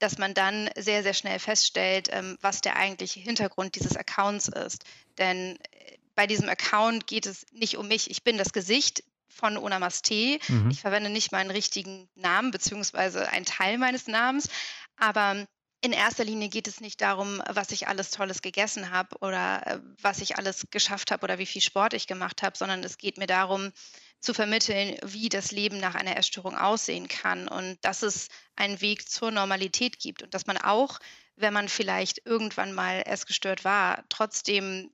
dass 0.00 0.18
man 0.18 0.34
dann 0.34 0.68
sehr, 0.76 1.04
sehr 1.04 1.14
schnell 1.14 1.38
feststellt, 1.38 2.08
ähm, 2.10 2.36
was 2.40 2.60
der 2.60 2.76
eigentliche 2.76 3.20
Hintergrund 3.20 3.76
dieses 3.76 3.96
Accounts 3.96 4.48
ist. 4.48 4.84
Denn 5.18 5.56
äh, 5.70 5.98
bei 6.14 6.26
diesem 6.26 6.48
Account 6.48 7.06
geht 7.06 7.26
es 7.26 7.46
nicht 7.52 7.76
um 7.76 7.88
mich. 7.88 8.10
Ich 8.10 8.22
bin 8.22 8.38
das 8.38 8.52
Gesicht 8.52 9.04
von 9.28 9.56
Onamaste. 9.56 10.38
Mhm. 10.48 10.70
Ich 10.70 10.80
verwende 10.80 11.10
nicht 11.10 11.32
meinen 11.32 11.50
richtigen 11.50 12.08
Namen 12.14 12.50
beziehungsweise 12.50 13.28
einen 13.28 13.44
Teil 13.44 13.78
meines 13.78 14.06
Namens. 14.06 14.48
Aber 14.96 15.46
in 15.80 15.92
erster 15.92 16.24
Linie 16.24 16.48
geht 16.48 16.66
es 16.66 16.80
nicht 16.80 17.02
darum, 17.02 17.42
was 17.50 17.70
ich 17.70 17.88
alles 17.88 18.10
Tolles 18.10 18.40
gegessen 18.40 18.90
habe 18.90 19.18
oder 19.18 19.66
äh, 19.66 19.80
was 20.00 20.22
ich 20.22 20.38
alles 20.38 20.66
geschafft 20.70 21.10
habe 21.10 21.24
oder 21.24 21.38
wie 21.38 21.46
viel 21.46 21.60
Sport 21.60 21.92
ich 21.92 22.06
gemacht 22.06 22.42
habe, 22.42 22.56
sondern 22.56 22.82
es 22.84 22.96
geht 22.96 23.18
mir 23.18 23.26
darum, 23.26 23.70
zu 24.18 24.32
vermitteln, 24.32 24.96
wie 25.04 25.28
das 25.28 25.50
Leben 25.50 25.78
nach 25.78 25.94
einer 25.94 26.16
Essstörung 26.16 26.56
aussehen 26.56 27.08
kann 27.08 27.46
und 27.46 27.76
dass 27.82 28.02
es 28.02 28.28
einen 28.56 28.80
Weg 28.80 29.06
zur 29.06 29.30
Normalität 29.30 29.98
gibt 29.98 30.22
und 30.22 30.32
dass 30.32 30.46
man 30.46 30.56
auch, 30.56 30.98
wenn 31.36 31.52
man 31.52 31.68
vielleicht 31.68 32.24
irgendwann 32.24 32.72
mal 32.72 33.02
essgestört 33.04 33.64
war, 33.64 34.04
trotzdem 34.08 34.90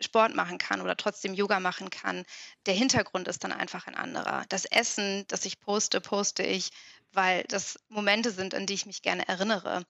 Sport 0.00 0.34
machen 0.34 0.58
kann 0.58 0.80
oder 0.80 0.96
trotzdem 0.96 1.34
Yoga 1.34 1.60
machen 1.60 1.90
kann. 1.90 2.24
Der 2.66 2.74
Hintergrund 2.74 3.28
ist 3.28 3.44
dann 3.44 3.52
einfach 3.52 3.86
ein 3.86 3.94
anderer. 3.94 4.44
Das 4.48 4.64
Essen, 4.64 5.24
das 5.28 5.44
ich 5.44 5.60
poste, 5.60 6.00
poste 6.00 6.42
ich, 6.42 6.70
weil 7.12 7.44
das 7.48 7.78
Momente 7.88 8.30
sind, 8.30 8.54
an 8.54 8.66
die 8.66 8.74
ich 8.74 8.86
mich 8.86 9.02
gerne 9.02 9.28
erinnere 9.28 9.84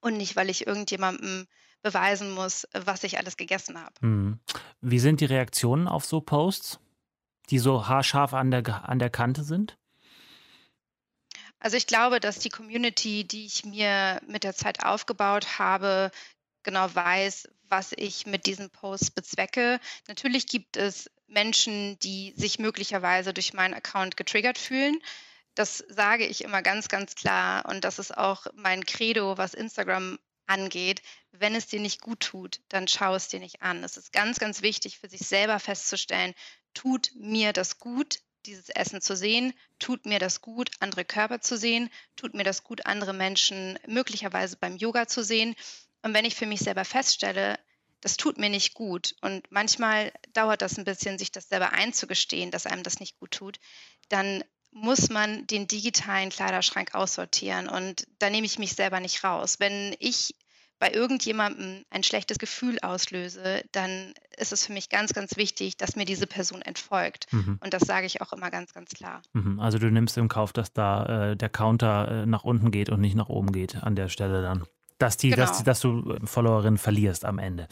und 0.00 0.16
nicht, 0.16 0.36
weil 0.36 0.50
ich 0.50 0.66
irgendjemandem 0.66 1.46
beweisen 1.82 2.30
muss, 2.32 2.66
was 2.72 3.04
ich 3.04 3.18
alles 3.18 3.36
gegessen 3.36 3.80
habe. 3.80 3.94
Hm. 4.00 4.38
Wie 4.80 4.98
sind 4.98 5.20
die 5.20 5.26
Reaktionen 5.26 5.88
auf 5.88 6.04
so 6.04 6.20
Posts, 6.20 6.80
die 7.50 7.58
so 7.58 7.86
haarscharf 7.86 8.32
an 8.34 8.50
der, 8.50 8.88
an 8.88 8.98
der 8.98 9.10
Kante 9.10 9.44
sind? 9.44 9.76
Also 11.64 11.78
ich 11.78 11.86
glaube, 11.86 12.20
dass 12.20 12.38
die 12.38 12.50
Community, 12.50 13.24
die 13.24 13.46
ich 13.46 13.64
mir 13.64 14.20
mit 14.28 14.44
der 14.44 14.54
Zeit 14.54 14.84
aufgebaut 14.84 15.58
habe, 15.58 16.10
genau 16.64 16.92
weiß, 16.92 17.48
was 17.68 17.92
ich 17.96 18.26
mit 18.26 18.46
diesen 18.46 18.70
Posts 18.70 19.10
bezwecke. 19.12 19.80
Natürlich 20.08 20.46
gibt 20.46 20.76
es 20.76 21.10
Menschen, 21.26 21.98
die 22.00 22.32
sich 22.36 22.58
möglicherweise 22.58 23.32
durch 23.32 23.52
meinen 23.52 23.74
Account 23.74 24.16
getriggert 24.16 24.58
fühlen. 24.58 24.98
Das 25.54 25.84
sage 25.88 26.26
ich 26.26 26.42
immer 26.42 26.62
ganz, 26.62 26.88
ganz 26.88 27.14
klar. 27.14 27.66
Und 27.66 27.84
das 27.84 27.98
ist 27.98 28.16
auch 28.16 28.46
mein 28.54 28.84
Credo, 28.84 29.38
was 29.38 29.54
Instagram 29.54 30.18
angeht. 30.46 31.02
Wenn 31.32 31.54
es 31.54 31.66
dir 31.66 31.80
nicht 31.80 32.00
gut 32.00 32.20
tut, 32.20 32.60
dann 32.68 32.88
schau 32.88 33.14
es 33.14 33.28
dir 33.28 33.40
nicht 33.40 33.62
an. 33.62 33.82
Es 33.84 33.96
ist 33.96 34.12
ganz, 34.12 34.38
ganz 34.38 34.62
wichtig 34.62 34.98
für 34.98 35.08
sich 35.08 35.26
selber 35.26 35.58
festzustellen, 35.58 36.34
tut 36.74 37.12
mir 37.14 37.52
das 37.52 37.78
gut, 37.78 38.18
dieses 38.46 38.68
Essen 38.68 39.00
zu 39.00 39.16
sehen? 39.16 39.54
Tut 39.78 40.06
mir 40.06 40.18
das 40.18 40.40
gut, 40.40 40.70
andere 40.80 41.04
Körper 41.04 41.40
zu 41.40 41.56
sehen? 41.56 41.90
Tut 42.16 42.34
mir 42.34 42.44
das 42.44 42.62
gut, 42.62 42.86
andere 42.86 43.12
Menschen 43.12 43.78
möglicherweise 43.86 44.56
beim 44.56 44.76
Yoga 44.76 45.06
zu 45.06 45.24
sehen? 45.24 45.54
Und 46.04 46.12
wenn 46.12 46.26
ich 46.26 46.34
für 46.34 46.46
mich 46.46 46.60
selber 46.60 46.84
feststelle, 46.84 47.58
das 48.02 48.18
tut 48.18 48.36
mir 48.36 48.50
nicht 48.50 48.74
gut 48.74 49.14
und 49.22 49.50
manchmal 49.50 50.12
dauert 50.34 50.60
das 50.60 50.76
ein 50.76 50.84
bisschen, 50.84 51.18
sich 51.18 51.32
das 51.32 51.48
selber 51.48 51.72
einzugestehen, 51.72 52.50
dass 52.50 52.66
einem 52.66 52.82
das 52.82 53.00
nicht 53.00 53.18
gut 53.18 53.30
tut, 53.30 53.58
dann 54.10 54.44
muss 54.70 55.08
man 55.08 55.46
den 55.46 55.66
digitalen 55.66 56.28
Kleiderschrank 56.28 56.94
aussortieren 56.94 57.68
und 57.68 58.06
da 58.18 58.28
nehme 58.28 58.44
ich 58.44 58.58
mich 58.58 58.74
selber 58.74 59.00
nicht 59.00 59.24
raus. 59.24 59.56
Wenn 59.60 59.96
ich 59.98 60.34
bei 60.78 60.92
irgendjemandem 60.92 61.86
ein 61.88 62.02
schlechtes 62.02 62.38
Gefühl 62.38 62.78
auslöse, 62.82 63.62
dann 63.72 64.12
ist 64.36 64.52
es 64.52 64.66
für 64.66 64.74
mich 64.74 64.90
ganz, 64.90 65.14
ganz 65.14 65.38
wichtig, 65.38 65.78
dass 65.78 65.96
mir 65.96 66.04
diese 66.04 66.26
Person 66.26 66.60
entfolgt. 66.60 67.32
Mhm. 67.32 67.58
Und 67.62 67.72
das 67.72 67.84
sage 67.84 68.04
ich 68.04 68.20
auch 68.20 68.34
immer 68.34 68.50
ganz, 68.50 68.74
ganz 68.74 68.90
klar. 68.90 69.22
Mhm. 69.32 69.58
Also 69.60 69.78
du 69.78 69.90
nimmst 69.90 70.18
im 70.18 70.28
Kauf, 70.28 70.52
dass 70.52 70.74
da 70.74 71.30
äh, 71.30 71.36
der 71.36 71.48
Counter 71.48 72.08
äh, 72.08 72.26
nach 72.26 72.44
unten 72.44 72.70
geht 72.70 72.90
und 72.90 73.00
nicht 73.00 73.14
nach 73.14 73.30
oben 73.30 73.52
geht 73.52 73.76
an 73.76 73.96
der 73.96 74.08
Stelle 74.08 74.42
dann 74.42 74.66
dass, 75.04 75.18
die, 75.18 75.30
genau. 75.30 75.44
dass, 75.44 75.62
dass 75.62 75.80
du 75.80 76.16
Followerinnen 76.24 76.78
verlierst 76.78 77.26
am 77.26 77.38
Ende. 77.38 77.68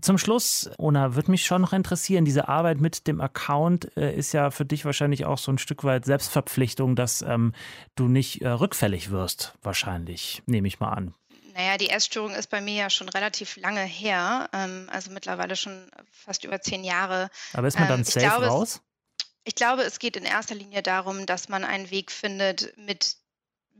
Zum 0.00 0.18
Schluss, 0.18 0.70
Ona, 0.78 1.16
würde 1.16 1.32
mich 1.32 1.44
schon 1.44 1.60
noch 1.60 1.72
interessieren, 1.72 2.24
diese 2.24 2.48
Arbeit 2.48 2.80
mit 2.80 3.08
dem 3.08 3.20
Account 3.20 3.96
äh, 3.96 4.14
ist 4.14 4.32
ja 4.32 4.52
für 4.52 4.64
dich 4.64 4.84
wahrscheinlich 4.84 5.24
auch 5.24 5.38
so 5.38 5.50
ein 5.50 5.58
Stück 5.58 5.82
weit 5.82 6.04
Selbstverpflichtung, 6.04 6.94
dass 6.94 7.22
ähm, 7.22 7.52
du 7.96 8.06
nicht 8.06 8.42
äh, 8.42 8.48
rückfällig 8.48 9.10
wirst, 9.10 9.54
wahrscheinlich, 9.62 10.44
nehme 10.46 10.68
ich 10.68 10.78
mal 10.78 10.90
an. 10.90 11.12
Naja, 11.54 11.76
die 11.76 11.90
Essstörung 11.90 12.34
ist 12.34 12.50
bei 12.50 12.60
mir 12.60 12.74
ja 12.74 12.90
schon 12.90 13.08
relativ 13.08 13.56
lange 13.56 13.82
her, 13.82 14.48
ähm, 14.52 14.88
also 14.92 15.10
mittlerweile 15.10 15.56
schon 15.56 15.90
fast 16.12 16.44
über 16.44 16.60
zehn 16.60 16.84
Jahre. 16.84 17.30
Aber 17.52 17.66
ist 17.66 17.80
man 17.80 17.88
dann 17.88 18.00
ähm, 18.00 18.04
safe 18.04 18.20
glaube, 18.20 18.46
raus? 18.46 18.80
ich 19.42 19.56
glaube, 19.56 19.82
es 19.82 19.98
geht 19.98 20.16
in 20.16 20.24
erster 20.24 20.54
Linie 20.54 20.82
darum, 20.82 21.26
dass 21.26 21.48
man 21.48 21.64
einen 21.64 21.90
Weg 21.90 22.12
findet, 22.12 22.76
mit 22.78 23.16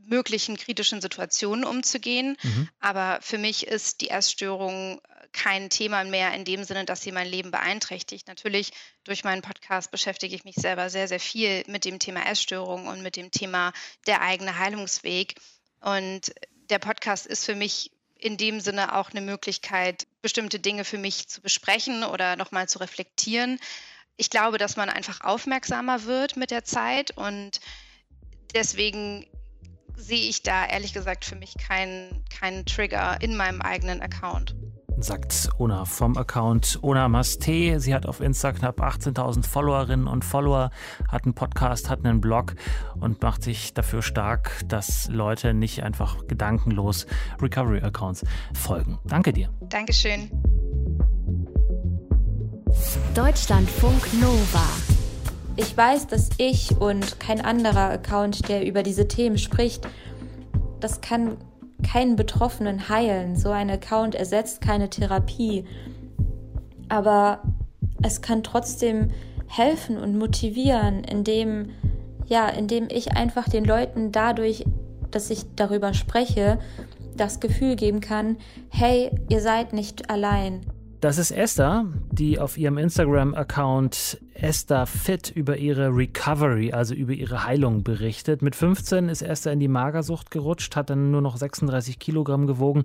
möglichen 0.05 0.57
kritischen 0.57 1.01
Situationen 1.01 1.65
umzugehen. 1.65 2.37
Mhm. 2.41 2.69
Aber 2.79 3.19
für 3.21 3.37
mich 3.37 3.67
ist 3.67 4.01
die 4.01 4.09
Essstörung 4.09 5.01
kein 5.33 5.69
Thema 5.69 6.03
mehr 6.03 6.33
in 6.33 6.45
dem 6.45 6.63
Sinne, 6.63 6.85
dass 6.85 7.01
sie 7.01 7.11
mein 7.11 7.27
Leben 7.27 7.51
beeinträchtigt. 7.51 8.27
Natürlich 8.27 8.71
durch 9.03 9.23
meinen 9.23 9.41
Podcast 9.41 9.91
beschäftige 9.91 10.35
ich 10.35 10.43
mich 10.43 10.55
selber 10.55 10.89
sehr, 10.89 11.07
sehr 11.07 11.19
viel 11.19 11.63
mit 11.67 11.85
dem 11.85 11.99
Thema 11.99 12.25
Essstörung 12.25 12.87
und 12.87 13.01
mit 13.01 13.15
dem 13.15 13.31
Thema 13.31 13.73
der 14.07 14.21
eigene 14.21 14.57
Heilungsweg. 14.57 15.35
Und 15.79 16.33
der 16.69 16.79
Podcast 16.79 17.27
ist 17.27 17.45
für 17.45 17.55
mich 17.55 17.91
in 18.17 18.37
dem 18.37 18.59
Sinne 18.59 18.95
auch 18.95 19.11
eine 19.11 19.21
Möglichkeit, 19.21 20.05
bestimmte 20.21 20.59
Dinge 20.59 20.85
für 20.85 20.97
mich 20.97 21.27
zu 21.27 21.41
besprechen 21.41 22.03
oder 22.03 22.35
nochmal 22.35 22.69
zu 22.69 22.79
reflektieren. 22.79 23.59
Ich 24.15 24.29
glaube, 24.29 24.57
dass 24.59 24.75
man 24.75 24.89
einfach 24.89 25.21
aufmerksamer 25.21 26.03
wird 26.05 26.35
mit 26.35 26.51
der 26.51 26.63
Zeit 26.63 27.17
und 27.17 27.59
deswegen 28.53 29.25
sehe 29.95 30.29
ich 30.29 30.43
da 30.43 30.65
ehrlich 30.65 30.93
gesagt 30.93 31.25
für 31.25 31.35
mich 31.35 31.55
keinen 31.57 32.23
kein 32.39 32.65
Trigger 32.65 33.17
in 33.21 33.35
meinem 33.35 33.61
eigenen 33.61 34.01
Account 34.01 34.55
sagt 35.03 35.49
Ona 35.57 35.85
vom 35.85 36.17
Account 36.17 36.79
Ona 36.81 37.09
Maste. 37.09 37.79
Sie 37.79 37.93
hat 37.93 38.05
auf 38.05 38.21
Insta 38.21 38.51
knapp 38.51 38.81
18.000 38.81 39.45
Followerinnen 39.45 40.07
und 40.07 40.23
Follower, 40.23 40.69
hat 41.07 41.25
einen 41.25 41.33
Podcast, 41.33 41.89
hat 41.89 42.05
einen 42.05 42.21
Blog 42.21 42.55
und 42.99 43.21
macht 43.21 43.43
sich 43.43 43.73
dafür 43.73 44.01
stark, 44.01 44.61
dass 44.67 45.07
Leute 45.09 45.53
nicht 45.53 45.83
einfach 45.83 46.27
gedankenlos 46.27 47.07
Recovery-Accounts 47.41 48.25
folgen. 48.53 48.99
Danke 49.05 49.33
dir. 49.33 49.49
Dankeschön. 49.61 50.29
Deutschlandfunk 53.13 54.13
Nova. 54.13 54.90
Ich 55.57 55.75
weiß, 55.75 56.07
dass 56.07 56.29
ich 56.37 56.79
und 56.79 57.19
kein 57.19 57.41
anderer 57.41 57.89
Account, 57.89 58.47
der 58.47 58.65
über 58.65 58.83
diese 58.83 59.07
Themen 59.07 59.37
spricht, 59.37 59.87
das 60.79 61.01
kann 61.01 61.37
keinen 61.83 62.15
Betroffenen 62.15 62.89
heilen. 62.89 63.35
So 63.35 63.49
ein 63.49 63.69
Account 63.69 64.15
ersetzt 64.15 64.61
keine 64.61 64.89
Therapie. 64.89 65.65
Aber 66.89 67.41
es 68.01 68.21
kann 68.21 68.43
trotzdem 68.43 69.11
helfen 69.47 69.97
und 69.97 70.17
motivieren, 70.17 71.03
indem, 71.03 71.71
ja, 72.25 72.47
indem 72.47 72.87
ich 72.89 73.15
einfach 73.17 73.49
den 73.49 73.65
Leuten 73.65 74.11
dadurch, 74.11 74.65
dass 75.11 75.29
ich 75.29 75.43
darüber 75.55 75.93
spreche, 75.93 76.59
das 77.17 77.41
Gefühl 77.41 77.75
geben 77.75 77.99
kann, 77.99 78.37
hey, 78.69 79.11
ihr 79.29 79.41
seid 79.41 79.73
nicht 79.73 80.09
allein. 80.09 80.61
Das 81.01 81.17
ist 81.17 81.31
Esther, 81.31 81.87
die 82.11 82.37
auf 82.37 82.59
ihrem 82.59 82.77
Instagram-Account 82.77 84.21
Esther 84.35 84.85
Fit 84.85 85.31
über 85.31 85.57
ihre 85.57 85.87
Recovery, 85.87 86.73
also 86.73 86.93
über 86.93 87.13
ihre 87.13 87.43
Heilung 87.43 87.83
berichtet. 87.83 88.43
Mit 88.43 88.55
15 88.55 89.09
ist 89.09 89.23
Esther 89.23 89.51
in 89.51 89.59
die 89.59 89.67
Magersucht 89.67 90.29
gerutscht, 90.29 90.75
hat 90.75 90.91
dann 90.91 91.09
nur 91.09 91.21
noch 91.21 91.37
36 91.37 91.97
Kilogramm 91.97 92.45
gewogen 92.45 92.83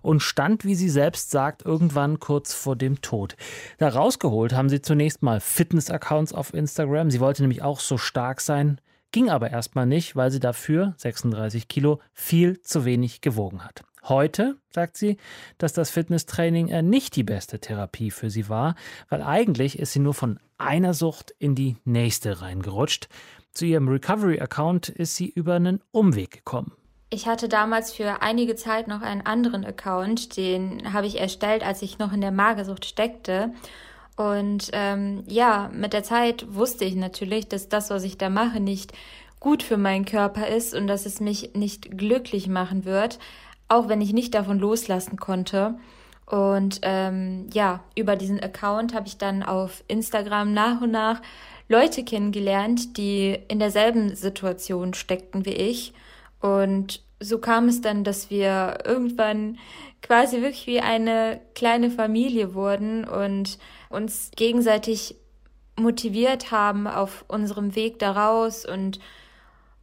und 0.00 0.22
stand, 0.22 0.64
wie 0.64 0.76
sie 0.76 0.88
selbst 0.88 1.32
sagt, 1.32 1.66
irgendwann 1.66 2.20
kurz 2.20 2.54
vor 2.54 2.76
dem 2.76 3.00
Tod. 3.00 3.34
Da 3.78 3.88
rausgeholt 3.88 4.52
haben 4.52 4.68
sie 4.68 4.80
zunächst 4.80 5.24
mal 5.24 5.40
Fitness-Accounts 5.40 6.32
auf 6.32 6.54
Instagram. 6.54 7.10
Sie 7.10 7.18
wollte 7.18 7.42
nämlich 7.42 7.62
auch 7.62 7.80
so 7.80 7.98
stark 7.98 8.40
sein, 8.40 8.80
ging 9.10 9.28
aber 9.28 9.50
erstmal 9.50 9.86
nicht, 9.86 10.14
weil 10.14 10.30
sie 10.30 10.38
dafür 10.38 10.94
36 10.98 11.66
Kilo 11.66 11.98
viel 12.12 12.60
zu 12.60 12.84
wenig 12.84 13.22
gewogen 13.22 13.64
hat. 13.64 13.82
Heute 14.08 14.56
sagt 14.70 14.96
sie, 14.96 15.16
dass 15.58 15.72
das 15.72 15.90
Fitnesstraining 15.90 16.68
äh, 16.68 16.82
nicht 16.82 17.16
die 17.16 17.24
beste 17.24 17.58
Therapie 17.58 18.10
für 18.12 18.30
sie 18.30 18.48
war, 18.48 18.76
weil 19.08 19.22
eigentlich 19.22 19.78
ist 19.78 19.92
sie 19.92 19.98
nur 19.98 20.14
von 20.14 20.38
einer 20.58 20.94
Sucht 20.94 21.34
in 21.38 21.54
die 21.56 21.76
nächste 21.84 22.40
reingerutscht. 22.40 23.08
Zu 23.52 23.64
ihrem 23.64 23.88
Recovery-Account 23.88 24.90
ist 24.90 25.16
sie 25.16 25.28
über 25.28 25.54
einen 25.54 25.80
Umweg 25.90 26.30
gekommen. 26.30 26.72
Ich 27.10 27.26
hatte 27.26 27.48
damals 27.48 27.92
für 27.92 28.22
einige 28.22 28.54
Zeit 28.54 28.86
noch 28.88 29.00
einen 29.00 29.22
anderen 29.22 29.64
Account, 29.64 30.36
den 30.36 30.92
habe 30.92 31.06
ich 31.06 31.20
erstellt, 31.20 31.64
als 31.64 31.82
ich 31.82 31.98
noch 31.98 32.12
in 32.12 32.20
der 32.20 32.32
Magersucht 32.32 32.84
steckte. 32.84 33.52
Und 34.16 34.70
ähm, 34.72 35.24
ja, 35.26 35.70
mit 35.72 35.92
der 35.92 36.02
Zeit 36.02 36.46
wusste 36.54 36.84
ich 36.84 36.94
natürlich, 36.94 37.48
dass 37.48 37.68
das, 37.68 37.90
was 37.90 38.04
ich 38.04 38.18
da 38.18 38.28
mache, 38.28 38.60
nicht 38.60 38.92
gut 39.40 39.62
für 39.62 39.76
meinen 39.76 40.04
Körper 40.04 40.48
ist 40.48 40.74
und 40.74 40.86
dass 40.86 41.06
es 41.06 41.20
mich 41.20 41.54
nicht 41.54 41.96
glücklich 41.96 42.48
machen 42.48 42.84
wird 42.84 43.18
auch 43.68 43.88
wenn 43.88 44.00
ich 44.00 44.12
nicht 44.12 44.34
davon 44.34 44.58
loslassen 44.58 45.16
konnte. 45.16 45.78
Und 46.26 46.80
ähm, 46.82 47.48
ja, 47.52 47.84
über 47.94 48.16
diesen 48.16 48.40
Account 48.40 48.94
habe 48.94 49.06
ich 49.06 49.16
dann 49.16 49.42
auf 49.42 49.84
Instagram 49.88 50.52
nach 50.52 50.80
und 50.80 50.90
nach 50.90 51.22
Leute 51.68 52.04
kennengelernt, 52.04 52.96
die 52.96 53.38
in 53.48 53.58
derselben 53.58 54.14
Situation 54.14 54.94
steckten 54.94 55.44
wie 55.46 55.54
ich. 55.54 55.92
Und 56.40 57.02
so 57.20 57.38
kam 57.38 57.68
es 57.68 57.80
dann, 57.80 58.04
dass 58.04 58.30
wir 58.30 58.78
irgendwann 58.84 59.58
quasi 60.02 60.42
wirklich 60.42 60.66
wie 60.66 60.80
eine 60.80 61.40
kleine 61.54 61.90
Familie 61.90 62.54
wurden 62.54 63.04
und 63.04 63.58
uns 63.88 64.30
gegenseitig 64.36 65.16
motiviert 65.76 66.50
haben 66.50 66.86
auf 66.86 67.24
unserem 67.28 67.74
Weg 67.74 67.98
daraus 67.98 68.64
und 68.64 68.98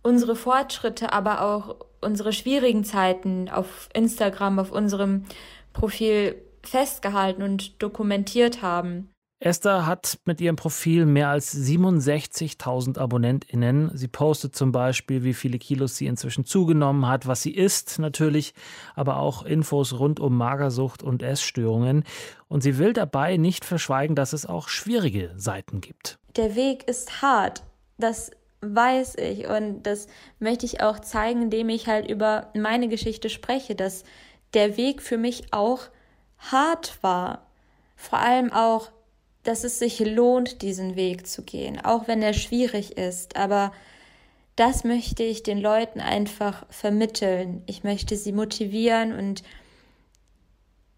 unsere 0.01 0.35
Fortschritte, 0.35 1.13
aber 1.13 1.41
auch 1.41 1.75
unsere 2.03 2.33
schwierigen 2.33 2.83
Zeiten 2.83 3.49
auf 3.49 3.89
Instagram, 3.93 4.59
auf 4.59 4.71
unserem 4.71 5.25
Profil 5.73 6.35
festgehalten 6.63 7.43
und 7.43 7.81
dokumentiert 7.81 8.61
haben. 8.61 9.09
Esther 9.43 9.85
hat 9.85 10.19
mit 10.23 10.39
ihrem 10.39 10.55
Profil 10.55 11.05
mehr 11.05 11.27
als 11.27 11.53
67.000 11.53 12.97
AbonnentInnen. 12.97 13.91
Sie 13.93 14.07
postet 14.07 14.55
zum 14.55 14.71
Beispiel, 14.71 15.23
wie 15.23 15.33
viele 15.33 15.59
Kilos 15.59 15.97
sie 15.97 16.05
inzwischen 16.05 16.45
zugenommen 16.45 17.07
hat, 17.09 17.27
was 17.27 17.41
sie 17.41 17.51
isst 17.51 17.99
natürlich, 17.99 18.53
aber 18.95 19.17
auch 19.17 19.43
Infos 19.43 19.99
rund 19.99 20.21
um 20.21 20.37
Magersucht 20.37 21.03
und 21.03 21.23
Essstörungen. 21.23 22.05
Und 22.47 22.63
sie 22.63 22.77
will 22.77 22.93
dabei 22.93 23.35
nicht 23.35 23.65
verschweigen, 23.65 24.15
dass 24.15 24.31
es 24.31 24.45
auch 24.45 24.69
schwierige 24.69 25.33
Seiten 25.35 25.81
gibt. 25.81 26.19
Der 26.37 26.55
Weg 26.55 26.87
ist 26.87 27.21
hart. 27.21 27.63
Das 27.97 28.31
weiß 28.63 29.15
ich 29.15 29.47
und 29.47 29.83
das 29.83 30.07
möchte 30.39 30.65
ich 30.65 30.81
auch 30.81 30.99
zeigen, 30.99 31.43
indem 31.43 31.69
ich 31.69 31.87
halt 31.87 32.09
über 32.09 32.49
meine 32.53 32.87
Geschichte 32.87 33.29
spreche, 33.29 33.75
dass 33.75 34.03
der 34.53 34.77
Weg 34.77 35.01
für 35.01 35.17
mich 35.17 35.51
auch 35.51 35.81
hart 36.37 36.97
war. 37.01 37.45
Vor 37.95 38.19
allem 38.19 38.51
auch, 38.51 38.91
dass 39.43 39.63
es 39.63 39.79
sich 39.79 39.99
lohnt, 39.99 40.61
diesen 40.61 40.95
Weg 40.95 41.27
zu 41.27 41.43
gehen, 41.43 41.83
auch 41.83 42.07
wenn 42.07 42.21
er 42.21 42.33
schwierig 42.33 42.97
ist. 42.97 43.35
Aber 43.35 43.71
das 44.55 44.83
möchte 44.83 45.23
ich 45.23 45.43
den 45.43 45.59
Leuten 45.59 45.99
einfach 45.99 46.65
vermitteln. 46.69 47.63
Ich 47.65 47.83
möchte 47.83 48.15
sie 48.15 48.31
motivieren 48.31 49.13
und 49.13 49.43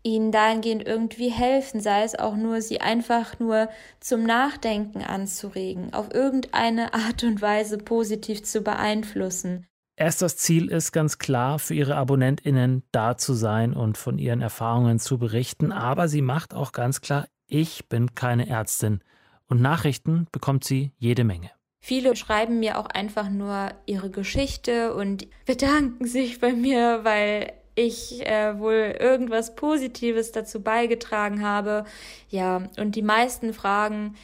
ihnen 0.05 0.31
dahingehend 0.31 0.85
irgendwie 0.87 1.29
helfen, 1.29 1.81
sei 1.81 2.03
es 2.03 2.17
auch 2.17 2.35
nur, 2.35 2.61
sie 2.61 2.79
einfach 2.79 3.39
nur 3.39 3.69
zum 3.99 4.23
Nachdenken 4.23 5.01
anzuregen, 5.01 5.93
auf 5.93 6.13
irgendeine 6.13 6.93
Art 6.93 7.23
und 7.23 7.41
Weise 7.41 7.77
positiv 7.77 8.43
zu 8.43 8.61
beeinflussen. 8.61 9.65
Erstes 9.97 10.37
Ziel 10.37 10.69
ist 10.69 10.91
ganz 10.91 11.17
klar, 11.17 11.57
für 11.57 11.73
ihre 11.73 11.95
AbonnentInnen 11.95 12.83
da 12.91 13.17
zu 13.17 13.33
sein 13.33 13.73
und 13.73 13.97
von 13.97 14.17
ihren 14.17 14.41
Erfahrungen 14.41 14.99
zu 14.99 15.17
berichten. 15.17 15.71
Aber 15.71 16.09
sie 16.09 16.21
macht 16.21 16.53
auch 16.53 16.73
ganz 16.73 16.99
klar, 16.99 17.27
ich 17.47 17.87
bin 17.87 18.13
keine 18.13 18.47
Ärztin. 18.47 18.99
Und 19.47 19.61
Nachrichten 19.61 20.27
bekommt 20.31 20.65
sie 20.65 20.91
jede 20.97 21.23
Menge. 21.23 21.51
Viele 21.79 22.15
schreiben 22.15 22.59
mir 22.59 22.77
auch 22.77 22.87
einfach 22.87 23.29
nur 23.29 23.69
ihre 23.85 24.09
Geschichte 24.09 24.93
und 24.95 25.27
bedanken 25.45 26.05
sich 26.07 26.41
bei 26.41 26.51
mir, 26.51 27.01
weil 27.03 27.53
ich 27.75 28.25
äh, 28.25 28.57
wohl 28.57 28.95
irgendwas 28.99 29.55
Positives 29.55 30.31
dazu 30.31 30.61
beigetragen 30.61 31.45
habe. 31.45 31.85
Ja, 32.29 32.63
und 32.77 32.95
die 32.95 33.01
meisten 33.01 33.53
Fragen, 33.53 34.15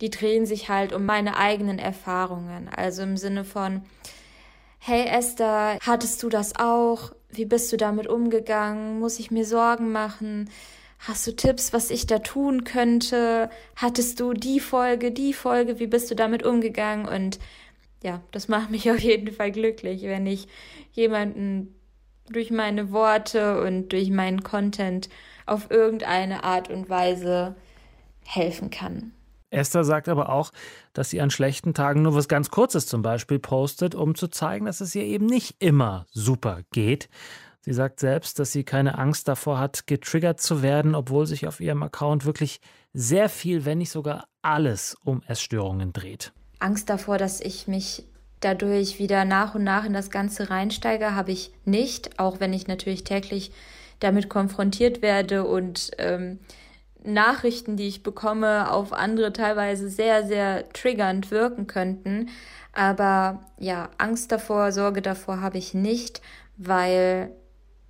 die 0.00 0.10
drehen 0.10 0.46
sich 0.46 0.68
halt 0.68 0.92
um 0.92 1.06
meine 1.06 1.36
eigenen 1.36 1.78
Erfahrungen. 1.78 2.68
Also 2.68 3.02
im 3.02 3.16
Sinne 3.16 3.44
von, 3.44 3.82
hey 4.78 5.06
Esther, 5.06 5.78
hattest 5.80 6.22
du 6.22 6.28
das 6.28 6.56
auch? 6.56 7.12
Wie 7.30 7.46
bist 7.46 7.72
du 7.72 7.76
damit 7.76 8.06
umgegangen? 8.06 9.00
Muss 9.00 9.18
ich 9.18 9.30
mir 9.30 9.46
Sorgen 9.46 9.90
machen? 9.90 10.50
Hast 10.98 11.26
du 11.26 11.34
Tipps, 11.34 11.72
was 11.72 11.90
ich 11.90 12.06
da 12.06 12.18
tun 12.18 12.64
könnte? 12.64 13.48
Hattest 13.74 14.20
du 14.20 14.34
die 14.34 14.60
Folge, 14.60 15.10
die 15.10 15.32
Folge? 15.32 15.80
Wie 15.80 15.86
bist 15.86 16.10
du 16.10 16.14
damit 16.14 16.44
umgegangen? 16.44 17.06
Und 17.06 17.38
ja, 18.02 18.20
das 18.32 18.48
macht 18.48 18.70
mich 18.70 18.90
auf 18.90 18.98
jeden 18.98 19.32
Fall 19.32 19.50
glücklich, 19.50 20.02
wenn 20.02 20.26
ich 20.26 20.46
jemanden 20.92 21.74
durch 22.32 22.50
meine 22.50 22.90
Worte 22.92 23.62
und 23.62 23.90
durch 23.92 24.10
meinen 24.10 24.42
Content 24.42 25.08
auf 25.46 25.70
irgendeine 25.70 26.44
Art 26.44 26.70
und 26.70 26.88
Weise 26.88 27.54
helfen 28.24 28.70
kann. 28.70 29.12
Esther 29.50 29.84
sagt 29.84 30.08
aber 30.08 30.30
auch, 30.30 30.50
dass 30.94 31.10
sie 31.10 31.20
an 31.20 31.30
schlechten 31.30 31.74
Tagen 31.74 32.02
nur 32.02 32.14
was 32.14 32.28
ganz 32.28 32.50
Kurzes 32.50 32.86
zum 32.86 33.02
Beispiel 33.02 33.38
postet, 33.38 33.94
um 33.94 34.14
zu 34.14 34.28
zeigen, 34.28 34.64
dass 34.64 34.80
es 34.80 34.94
ihr 34.94 35.04
eben 35.04 35.26
nicht 35.26 35.56
immer 35.58 36.06
super 36.10 36.60
geht. 36.72 37.08
Sie 37.60 37.72
sagt 37.72 38.00
selbst, 38.00 38.38
dass 38.38 38.50
sie 38.50 38.64
keine 38.64 38.98
Angst 38.98 39.28
davor 39.28 39.58
hat, 39.58 39.86
getriggert 39.86 40.40
zu 40.40 40.62
werden, 40.62 40.94
obwohl 40.94 41.26
sich 41.26 41.46
auf 41.46 41.60
ihrem 41.60 41.82
Account 41.82 42.24
wirklich 42.24 42.60
sehr 42.92 43.28
viel, 43.28 43.64
wenn 43.64 43.78
nicht 43.78 43.90
sogar 43.90 44.26
alles 44.40 44.96
um 45.04 45.22
Essstörungen 45.26 45.92
dreht. 45.92 46.32
Angst 46.58 46.90
davor, 46.90 47.18
dass 47.18 47.40
ich 47.40 47.68
mich 47.68 48.04
dadurch 48.44 48.98
wieder 48.98 49.24
nach 49.24 49.54
und 49.54 49.64
nach 49.64 49.84
in 49.84 49.92
das 49.92 50.10
Ganze 50.10 50.50
reinsteige, 50.50 51.14
habe 51.14 51.32
ich 51.32 51.52
nicht, 51.64 52.18
auch 52.18 52.40
wenn 52.40 52.52
ich 52.52 52.66
natürlich 52.66 53.04
täglich 53.04 53.52
damit 54.00 54.28
konfrontiert 54.28 55.00
werde 55.00 55.44
und 55.44 55.92
ähm, 55.98 56.38
Nachrichten, 57.04 57.76
die 57.76 57.88
ich 57.88 58.02
bekomme, 58.02 58.70
auf 58.70 58.92
andere 58.92 59.32
teilweise 59.32 59.88
sehr, 59.88 60.26
sehr 60.26 60.68
triggernd 60.72 61.30
wirken 61.30 61.66
könnten. 61.66 62.28
Aber 62.72 63.40
ja, 63.58 63.90
Angst 63.98 64.32
davor, 64.32 64.72
Sorge 64.72 65.02
davor 65.02 65.40
habe 65.40 65.58
ich 65.58 65.74
nicht, 65.74 66.22
weil 66.56 67.30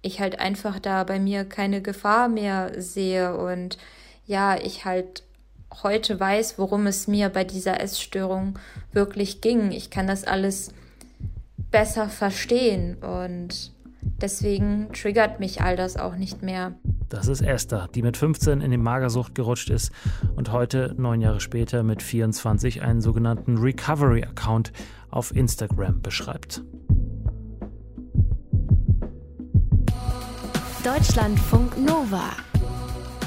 ich 0.02 0.20
halt 0.20 0.40
einfach 0.40 0.78
da 0.80 1.04
bei 1.04 1.18
mir 1.18 1.44
keine 1.44 1.80
Gefahr 1.82 2.28
mehr 2.28 2.80
sehe 2.80 3.36
und 3.36 3.78
ja, 4.26 4.56
ich 4.56 4.84
halt 4.84 5.22
heute 5.82 6.18
weiß, 6.18 6.58
worum 6.58 6.86
es 6.86 7.06
mir 7.06 7.28
bei 7.28 7.44
dieser 7.44 7.80
Essstörung 7.80 8.58
wirklich 8.94 9.40
ging. 9.40 9.72
Ich 9.72 9.90
kann 9.90 10.06
das 10.06 10.24
alles 10.24 10.72
besser 11.70 12.08
verstehen 12.08 12.96
und 12.96 13.72
deswegen 14.20 14.92
triggert 14.92 15.40
mich 15.40 15.62
all 15.62 15.76
das 15.76 15.96
auch 15.96 16.16
nicht 16.16 16.42
mehr. 16.42 16.74
Das 17.08 17.28
ist 17.28 17.42
Esther, 17.42 17.88
die 17.94 18.02
mit 18.02 18.16
15 18.16 18.60
in 18.60 18.70
die 18.70 18.78
Magersucht 18.78 19.34
gerutscht 19.34 19.68
ist 19.68 19.92
und 20.34 20.50
heute, 20.50 20.94
neun 20.96 21.20
Jahre 21.20 21.40
später, 21.40 21.82
mit 21.82 22.02
24 22.02 22.82
einen 22.82 23.00
sogenannten 23.00 23.58
Recovery-Account 23.58 24.72
auf 25.10 25.34
Instagram 25.36 26.00
beschreibt. 26.00 26.62
Deutschlandfunk 30.84 31.78
Nova 31.78 32.30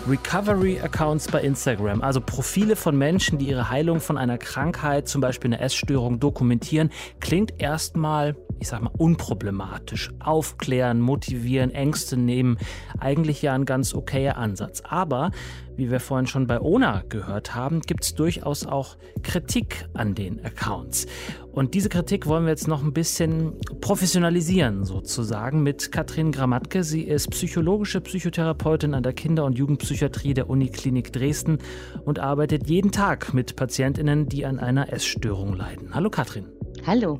Recovery-Accounts 0.07 1.31
bei 1.31 1.41
Instagram, 1.41 2.01
also 2.01 2.21
Profile 2.21 2.75
von 2.75 2.95
Menschen, 2.95 3.39
die 3.39 3.47
ihre 3.49 3.71
Heilung 3.71 3.99
von 3.99 4.17
einer 4.17 4.37
Krankheit, 4.37 5.07
zum 5.07 5.19
Beispiel 5.19 5.51
einer 5.51 5.63
Essstörung, 5.63 6.19
dokumentieren, 6.19 6.91
klingt 7.19 7.59
erstmal, 7.59 8.35
ich 8.59 8.67
sag 8.67 8.81
mal, 8.81 8.91
unproblematisch. 8.97 10.11
Aufklären, 10.19 11.01
motivieren, 11.01 11.71
Ängste 11.71 12.17
nehmen, 12.17 12.57
eigentlich 12.99 13.41
ja 13.41 13.53
ein 13.53 13.65
ganz 13.65 13.93
okayer 13.93 14.37
Ansatz. 14.37 14.81
Aber 14.81 15.31
wie 15.77 15.91
wir 15.91 15.99
vorhin 15.99 16.27
schon 16.27 16.47
bei 16.47 16.61
Ona 16.61 17.03
gehört 17.09 17.53
haben, 17.53 17.81
gibt 17.81 18.03
es 18.05 18.15
durchaus 18.15 18.65
auch 18.65 18.95
Kritik 19.23 19.87
an 19.93 20.15
den 20.15 20.43
Accounts. 20.43 21.05
Und 21.51 21.73
diese 21.73 21.89
Kritik 21.89 22.27
wollen 22.27 22.45
wir 22.45 22.51
jetzt 22.51 22.67
noch 22.67 22.83
ein 22.83 22.93
bisschen 22.93 23.53
professionalisieren, 23.81 24.83
sozusagen, 24.83 25.63
mit 25.63 25.91
Katrin 25.91 26.31
Gramatke. 26.31 26.83
Sie 26.83 27.01
ist 27.01 27.29
psychologische 27.31 28.01
Psychotherapeutin 28.01 28.93
an 28.93 29.03
der 29.03 29.13
Kinder- 29.13 29.45
und 29.45 29.57
Jugendpsychiatrie 29.57 30.33
der 30.33 30.49
Uniklinik 30.49 31.11
Dresden 31.13 31.59
und 32.03 32.19
arbeitet 32.19 32.67
jeden 32.69 32.91
Tag 32.91 33.33
mit 33.33 33.55
Patientinnen, 33.55 34.27
die 34.27 34.45
an 34.45 34.59
einer 34.59 34.91
Essstörung 34.91 35.53
leiden. 35.53 35.93
Hallo 35.93 36.09
Katrin. 36.09 36.45
Hallo. 36.85 37.19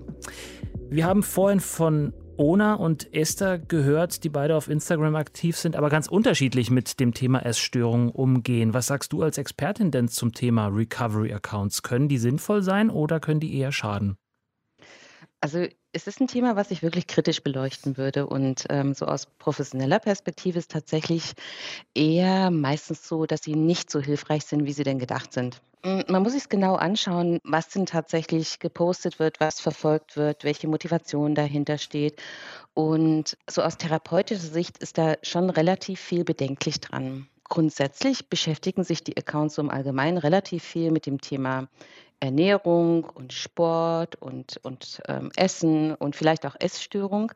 Wir 0.90 1.06
haben 1.06 1.24
vorhin 1.24 1.60
von 1.60 2.14
Ona 2.38 2.74
und 2.76 3.14
Esther 3.14 3.60
gehört, 3.60 4.24
die 4.24 4.30
beide 4.30 4.56
auf 4.56 4.68
Instagram 4.68 5.16
aktiv 5.16 5.58
sind, 5.58 5.76
aber 5.76 5.90
ganz 5.90 6.08
unterschiedlich 6.08 6.70
mit 6.70 7.00
dem 7.00 7.14
Thema 7.14 7.40
Essstörungen 7.40 8.10
umgehen. 8.10 8.74
Was 8.74 8.88
sagst 8.88 9.14
du 9.14 9.22
als 9.22 9.38
Expertin 9.38 9.92
denn 9.92 10.10
zum 10.10 10.34
Thema 10.34 10.68
Recovery 10.68 11.34
Accounts? 11.34 11.82
Können 11.82 12.10
die 12.10 12.18
sinnvoll 12.18 12.62
sein 12.62 12.90
oder 12.90 13.20
können 13.20 13.40
die 13.40 13.58
eher 13.58 13.72
schaden? 13.72 14.18
Also 15.40 15.68
es 15.92 16.08
ist 16.08 16.20
ein 16.20 16.28
Thema, 16.28 16.56
was 16.56 16.72
ich 16.72 16.82
wirklich 16.82 17.08
kritisch 17.08 17.42
beleuchten 17.42 17.98
würde. 17.98 18.28
Und 18.28 18.66
ähm, 18.70 18.94
so 18.94 19.06
aus 19.06 19.28
professioneller 19.28 20.00
Perspektive 20.00 20.60
ist 20.60 20.72
tatsächlich 20.72 21.34
eher 21.94 22.52
meistens 22.52 23.08
so, 23.08 23.26
dass 23.26 23.44
sie 23.44 23.56
nicht 23.56 23.90
so 23.90 24.02
hilfreich 24.02 24.46
sind, 24.46 24.66
wie 24.66 24.74
sie 24.74 24.84
denn 24.84 25.00
gedacht 25.00 25.32
sind. 25.32 25.62
Hm, 25.86 26.04
man 26.08 26.24
muss 26.24 26.34
sich 26.34 26.50
genau 26.50 26.76
anschauen, 26.76 27.40
was 27.44 27.70
denn 27.70 27.86
tatsächlich 27.86 28.58
gepostet 28.58 29.20
wird, 29.20 29.40
was 29.40 29.62
verfolgt 29.62 30.18
wird, 30.18 30.44
welche 30.44 30.68
Motivation 30.68 31.36
dahinter 31.36 31.78
steht. 31.78 32.20
Und 32.74 33.38
so 33.48 33.62
aus 33.62 33.78
therapeutischer 33.78 34.42
Sicht 34.42 34.80
ist 34.80 34.98
da 34.98 35.14
schon 35.22 35.52
relativ 35.52 36.00
viel 36.00 36.24
bedenklich 36.24 36.82
dran. 36.82 37.28
Grundsätzlich 37.48 38.30
beschäftigen 38.30 38.84
sich 38.84 39.04
die 39.04 39.16
Accounts 39.16 39.60
im 39.60 39.70
Allgemeinen 39.70 40.18
relativ 40.18 40.64
viel 40.64 40.90
mit 40.90 41.06
dem 41.06 41.22
Thema 41.22 41.68
Ernährung 42.20 43.04
und 43.04 43.34
Sport 43.34 44.16
und, 44.16 44.58
und 44.64 45.02
ähm, 45.08 45.32
Essen 45.36 45.94
und 45.94 46.16
vielleicht 46.16 46.48
auch 46.48 46.56
Essstörung. 46.60 47.32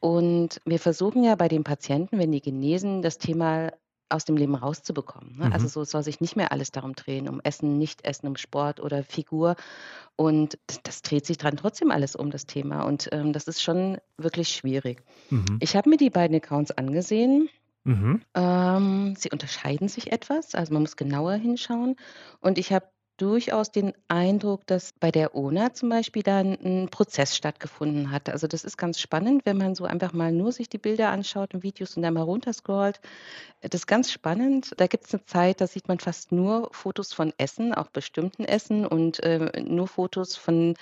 Und 0.00 0.62
wir 0.64 0.78
versuchen 0.78 1.22
ja 1.24 1.34
bei 1.34 1.48
den 1.48 1.64
Patienten, 1.64 2.18
wenn 2.18 2.32
die 2.32 2.40
genesen, 2.40 3.02
das 3.02 3.18
Thema 3.18 3.70
aus 4.08 4.24
dem 4.24 4.36
Leben 4.36 4.54
rauszubekommen. 4.54 5.36
Ne? 5.36 5.44
Also 5.44 5.48
mhm. 5.48 5.52
Also 5.52 5.68
so 5.68 5.84
soll 5.84 6.02
sich 6.02 6.20
nicht 6.20 6.36
mehr 6.36 6.52
alles 6.52 6.70
darum 6.70 6.94
drehen, 6.94 7.28
um 7.28 7.40
Essen, 7.40 7.78
Nicht-Essen, 7.78 8.28
um 8.28 8.36
Sport 8.36 8.80
oder 8.80 9.02
Figur. 9.02 9.56
Und 10.14 10.58
das, 10.66 10.82
das 10.82 11.02
dreht 11.02 11.26
sich 11.26 11.38
dran 11.38 11.56
trotzdem 11.56 11.90
alles 11.90 12.16
um 12.16 12.30
das 12.30 12.46
Thema. 12.46 12.82
Und 12.82 13.08
ähm, 13.12 13.32
das 13.32 13.48
ist 13.48 13.62
schon 13.62 13.98
wirklich 14.16 14.48
schwierig. 14.48 15.02
Mhm. 15.30 15.58
Ich 15.60 15.76
habe 15.76 15.90
mir 15.90 15.96
die 15.96 16.10
beiden 16.10 16.36
Accounts 16.36 16.70
angesehen. 16.70 17.48
Mhm. 17.84 18.22
Ähm, 18.34 19.14
sie 19.16 19.30
unterscheiden 19.30 19.88
sich 19.88 20.10
etwas, 20.10 20.56
also 20.56 20.72
man 20.72 20.82
muss 20.82 20.96
genauer 20.96 21.34
hinschauen. 21.34 21.94
Und 22.40 22.58
ich 22.58 22.72
habe 22.72 22.86
durchaus 23.16 23.70
den 23.70 23.92
Eindruck, 24.08 24.66
dass 24.66 24.92
bei 24.92 25.10
der 25.10 25.34
ONA 25.34 25.72
zum 25.72 25.88
Beispiel 25.88 26.22
da 26.22 26.38
ein 26.38 26.88
Prozess 26.90 27.36
stattgefunden 27.36 28.10
hat. 28.10 28.28
Also 28.28 28.46
das 28.46 28.64
ist 28.64 28.76
ganz 28.76 29.00
spannend, 29.00 29.42
wenn 29.44 29.56
man 29.56 29.74
so 29.74 29.84
einfach 29.84 30.12
mal 30.12 30.32
nur 30.32 30.52
sich 30.52 30.68
die 30.68 30.78
Bilder 30.78 31.10
anschaut 31.10 31.54
und 31.54 31.62
Videos 31.62 31.96
und 31.96 32.02
dann 32.02 32.14
mal 32.14 32.22
runterscrollt. 32.22 33.00
Das 33.62 33.80
ist 33.82 33.86
ganz 33.86 34.12
spannend. 34.12 34.72
Da 34.76 34.86
gibt 34.86 35.06
es 35.06 35.14
eine 35.14 35.24
Zeit, 35.24 35.60
da 35.60 35.66
sieht 35.66 35.88
man 35.88 35.98
fast 35.98 36.32
nur 36.32 36.68
Fotos 36.72 37.12
von 37.12 37.32
Essen, 37.38 37.74
auch 37.74 37.88
bestimmten 37.88 38.44
Essen 38.44 38.86
und 38.86 39.22
äh, 39.22 39.62
nur 39.62 39.88
Fotos 39.88 40.36
von 40.36 40.74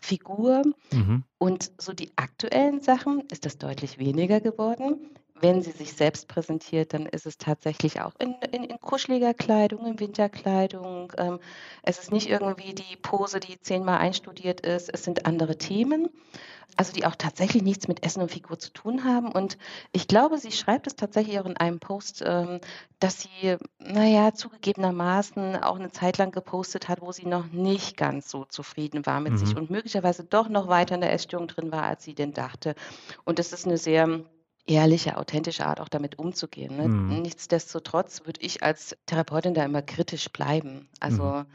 Figur. 0.00 0.62
Mhm. 0.92 1.24
Und 1.38 1.72
so 1.78 1.92
die 1.92 2.12
aktuellen 2.16 2.80
Sachen 2.80 3.24
ist 3.30 3.44
das 3.44 3.58
deutlich 3.58 3.98
weniger 3.98 4.40
geworden 4.40 5.10
wenn 5.42 5.62
sie 5.62 5.72
sich 5.72 5.94
selbst 5.94 6.28
präsentiert, 6.28 6.94
dann 6.94 7.06
ist 7.06 7.26
es 7.26 7.36
tatsächlich 7.36 8.00
auch 8.00 8.12
in, 8.18 8.34
in, 8.52 8.64
in 8.64 8.80
kuscheliger 8.80 9.34
Kleidung, 9.34 9.84
in 9.86 10.00
Winterkleidung. 10.00 11.12
Ähm, 11.18 11.40
es 11.82 11.98
ist 11.98 12.12
nicht 12.12 12.30
irgendwie 12.30 12.74
die 12.74 12.96
Pose, 12.96 13.40
die 13.40 13.60
zehnmal 13.60 13.98
einstudiert 13.98 14.60
ist. 14.60 14.88
Es 14.92 15.02
sind 15.02 15.26
andere 15.26 15.58
Themen, 15.58 16.08
also 16.76 16.92
die 16.92 17.04
auch 17.04 17.16
tatsächlich 17.16 17.62
nichts 17.62 17.88
mit 17.88 18.04
Essen 18.04 18.22
und 18.22 18.30
Figur 18.30 18.58
zu 18.58 18.72
tun 18.72 19.04
haben. 19.04 19.32
Und 19.32 19.58
ich 19.90 20.06
glaube, 20.06 20.38
sie 20.38 20.52
schreibt 20.52 20.86
es 20.86 20.94
tatsächlich 20.94 21.40
auch 21.40 21.46
in 21.46 21.56
einem 21.56 21.80
Post, 21.80 22.22
ähm, 22.24 22.60
dass 23.00 23.22
sie, 23.22 23.56
naja, 23.80 24.32
zugegebenermaßen 24.34 25.56
auch 25.56 25.76
eine 25.76 25.90
Zeit 25.90 26.18
lang 26.18 26.30
gepostet 26.30 26.88
hat, 26.88 27.00
wo 27.00 27.10
sie 27.10 27.26
noch 27.26 27.46
nicht 27.46 27.96
ganz 27.96 28.30
so 28.30 28.44
zufrieden 28.44 29.04
war 29.06 29.20
mit 29.20 29.32
mhm. 29.32 29.38
sich 29.38 29.56
und 29.56 29.70
möglicherweise 29.70 30.22
doch 30.22 30.48
noch 30.48 30.68
weiter 30.68 30.94
in 30.94 31.00
der 31.00 31.12
Essstörung 31.12 31.48
drin 31.48 31.72
war, 31.72 31.82
als 31.82 32.04
sie 32.04 32.14
denn 32.14 32.32
dachte. 32.32 32.76
Und 33.24 33.40
das 33.40 33.52
ist 33.52 33.66
eine 33.66 33.76
sehr 33.76 34.24
ehrliche, 34.66 35.16
authentische 35.16 35.66
Art, 35.66 35.80
auch 35.80 35.88
damit 35.88 36.18
umzugehen. 36.18 36.76
Ne? 36.76 36.88
Mhm. 36.88 37.22
Nichtsdestotrotz 37.22 38.24
würde 38.24 38.40
ich 38.40 38.62
als 38.62 38.96
Therapeutin 39.06 39.54
da 39.54 39.64
immer 39.64 39.82
kritisch 39.82 40.28
bleiben. 40.30 40.88
Also 41.00 41.24
mhm. 41.24 41.46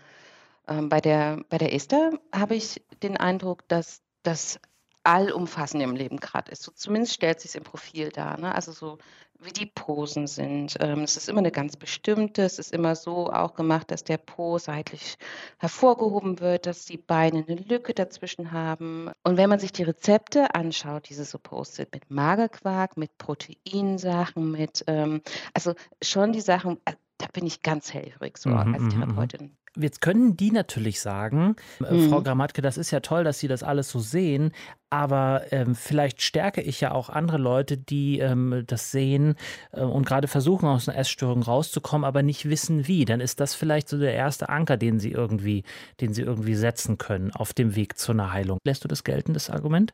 ähm, 0.67 0.89
bei, 0.89 0.99
der, 0.99 1.43
bei 1.49 1.57
der 1.57 1.73
Esther 1.73 2.11
habe 2.33 2.55
ich 2.55 2.81
den 3.01 3.17
Eindruck, 3.17 3.67
dass 3.67 4.01
das 4.23 4.59
allumfassend 5.03 5.81
im 5.81 5.95
Leben 5.95 6.17
gerade 6.17 6.51
ist. 6.51 6.63
So 6.63 6.71
zumindest 6.71 7.13
stellt 7.13 7.39
sich 7.39 7.51
es 7.51 7.55
im 7.55 7.63
Profil 7.63 8.09
dar. 8.09 8.37
Ne? 8.37 8.53
Also 8.53 8.73
so 8.73 8.97
wie 9.39 9.51
die 9.51 9.65
Posen 9.65 10.27
sind. 10.27 10.77
Ähm, 10.79 11.01
es 11.01 11.17
ist 11.17 11.29
immer 11.29 11.39
eine 11.39 11.51
ganz 11.51 11.75
bestimmte. 11.75 12.43
Es 12.43 12.59
ist 12.59 12.73
immer 12.73 12.95
so 12.95 13.31
auch 13.31 13.53
gemacht, 13.53 13.91
dass 13.91 14.03
der 14.03 14.17
Po 14.17 14.57
seitlich 14.57 15.17
hervorgehoben 15.57 16.39
wird, 16.39 16.65
dass 16.65 16.85
die 16.85 16.97
Beine 16.97 17.45
eine 17.47 17.59
Lücke 17.61 17.93
dazwischen 17.93 18.51
haben. 18.51 19.11
Und 19.23 19.37
wenn 19.37 19.49
man 19.49 19.59
sich 19.59 19.71
die 19.71 19.83
Rezepte 19.83 20.53
anschaut, 20.55 21.09
diese 21.09 21.25
so 21.25 21.37
postet, 21.37 21.93
mit 21.93 22.09
Magerquark, 22.09 22.97
mit 22.97 23.17
Proteinsachen, 23.17 24.51
mit, 24.51 24.83
ähm, 24.87 25.21
also 25.53 25.73
schon 26.01 26.31
die 26.31 26.41
Sachen, 26.41 26.77
äh, 26.85 26.93
da 27.17 27.27
bin 27.33 27.45
ich 27.45 27.61
ganz 27.61 27.93
hellhörig 27.93 28.37
so 28.37 28.49
mhm, 28.49 28.57
als 28.57 28.81
mhm, 28.81 28.85
mhm. 28.85 28.89
Therapeutin. 28.89 29.57
Jetzt 29.79 30.01
können 30.01 30.37
die 30.37 30.51
natürlich 30.51 30.99
sagen, 30.99 31.55
äh, 31.83 31.93
mhm. 31.93 32.09
Frau 32.09 32.21
Grammatke, 32.21 32.61
das 32.61 32.77
ist 32.77 32.91
ja 32.91 32.99
toll, 32.99 33.23
dass 33.23 33.39
Sie 33.39 33.47
das 33.47 33.63
alles 33.63 33.89
so 33.89 33.99
sehen, 33.99 34.51
aber 34.89 35.43
ähm, 35.51 35.75
vielleicht 35.75 36.21
stärke 36.21 36.61
ich 36.61 36.79
ja 36.81 36.91
auch 36.91 37.09
andere 37.09 37.37
Leute, 37.37 37.77
die 37.77 38.19
ähm, 38.19 38.63
das 38.67 38.91
sehen 38.91 39.35
äh, 39.71 39.81
und 39.81 40.05
gerade 40.05 40.27
versuchen, 40.27 40.67
aus 40.67 40.87
einer 40.87 40.97
Essstörung 40.97 41.43
rauszukommen, 41.43 42.05
aber 42.05 42.23
nicht 42.23 42.49
wissen 42.49 42.87
wie. 42.87 43.05
Dann 43.05 43.19
ist 43.19 43.39
das 43.39 43.53
vielleicht 43.53 43.89
so 43.89 43.97
der 43.97 44.13
erste 44.13 44.49
Anker, 44.49 44.77
den 44.77 44.99
Sie 44.99 45.11
irgendwie, 45.11 45.63
den 45.99 46.13
Sie 46.13 46.21
irgendwie 46.21 46.55
setzen 46.55 46.97
können 46.97 47.31
auf 47.31 47.53
dem 47.53 47.75
Weg 47.75 47.97
zu 47.97 48.13
einer 48.13 48.31
Heilung. 48.31 48.59
Lässt 48.63 48.83
du 48.83 48.87
das 48.87 49.03
gelten, 49.03 49.33
das 49.33 49.49
Argument? 49.49 49.93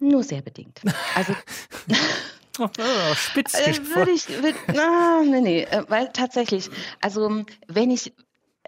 Nur 0.00 0.22
sehr 0.22 0.42
bedingt. 0.42 0.80
Also 1.14 1.34
Oh, 2.58 2.68
spitz 3.14 3.54
äh, 3.54 3.76
würde 3.94 4.12
ich, 4.12 4.28
würd, 4.28 4.54
na, 4.72 5.22
nee, 5.24 5.40
nee, 5.40 5.62
äh, 5.62 5.84
weil 5.88 6.10
tatsächlich, 6.12 6.70
also 7.00 7.44
wenn 7.66 7.90
ich 7.90 8.14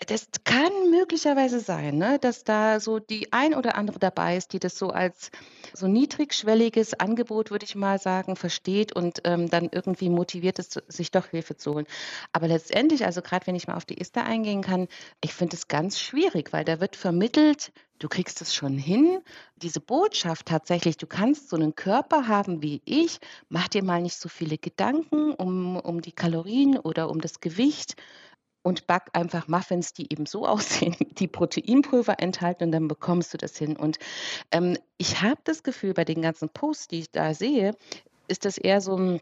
Das 0.04 0.28
kann 0.44 0.90
möglicherweise 0.90 1.58
sein, 1.58 1.96
ne, 1.96 2.18
dass 2.18 2.44
da 2.44 2.80
so 2.80 2.98
die 2.98 3.32
ein 3.32 3.54
oder 3.54 3.76
andere 3.76 3.98
dabei 3.98 4.36
ist, 4.36 4.52
die 4.52 4.58
das 4.58 4.76
so 4.76 4.90
als 4.90 5.30
so 5.72 5.88
niedrigschwelliges 5.88 7.00
Angebot, 7.00 7.50
würde 7.50 7.64
ich 7.64 7.74
mal 7.74 7.98
sagen, 7.98 8.36
versteht 8.36 8.92
und 8.92 9.22
ähm, 9.24 9.48
dann 9.48 9.70
irgendwie 9.72 10.10
motiviert 10.10 10.58
ist, 10.58 10.82
sich 10.88 11.10
doch 11.12 11.28
Hilfe 11.28 11.56
zu 11.56 11.74
holen. 11.74 11.86
Aber 12.32 12.46
letztendlich, 12.46 13.06
also 13.06 13.22
gerade 13.22 13.46
wenn 13.46 13.54
ich 13.54 13.68
mal 13.68 13.76
auf 13.76 13.86
die 13.86 13.98
Esther 13.98 14.26
eingehen 14.26 14.60
kann, 14.60 14.86
ich 15.22 15.32
finde 15.32 15.56
es 15.56 15.66
ganz 15.66 15.98
schwierig, 15.98 16.52
weil 16.52 16.66
da 16.66 16.78
wird 16.78 16.94
vermittelt, 16.94 17.72
du 17.98 18.08
kriegst 18.08 18.42
es 18.42 18.54
schon 18.54 18.76
hin. 18.76 19.22
Diese 19.56 19.80
Botschaft 19.80 20.44
tatsächlich, 20.46 20.98
du 20.98 21.06
kannst 21.06 21.48
so 21.48 21.56
einen 21.56 21.74
Körper 21.74 22.28
haben 22.28 22.62
wie 22.62 22.82
ich, 22.84 23.18
mach 23.48 23.68
dir 23.68 23.82
mal 23.82 24.02
nicht 24.02 24.18
so 24.18 24.28
viele 24.28 24.58
Gedanken 24.58 25.32
um, 25.32 25.76
um 25.76 26.02
die 26.02 26.12
Kalorien 26.12 26.78
oder 26.78 27.08
um 27.08 27.22
das 27.22 27.40
Gewicht 27.40 27.96
und 28.66 28.88
back 28.88 29.10
einfach 29.12 29.46
Muffins, 29.46 29.92
die 29.92 30.12
eben 30.12 30.26
so 30.26 30.44
aussehen, 30.48 30.96
die 31.18 31.28
Proteinpulver 31.28 32.18
enthalten 32.18 32.64
und 32.64 32.72
dann 32.72 32.88
bekommst 32.88 33.32
du 33.32 33.38
das 33.38 33.56
hin. 33.56 33.76
Und 33.76 34.00
ähm, 34.50 34.76
ich 34.98 35.22
habe 35.22 35.40
das 35.44 35.62
Gefühl, 35.62 35.94
bei 35.94 36.04
den 36.04 36.20
ganzen 36.20 36.48
Posts, 36.48 36.88
die 36.88 36.98
ich 36.98 37.10
da 37.12 37.32
sehe, 37.32 37.76
ist 38.26 38.44
das 38.44 38.58
eher 38.58 38.80
so 38.80 38.96
ein 38.96 39.20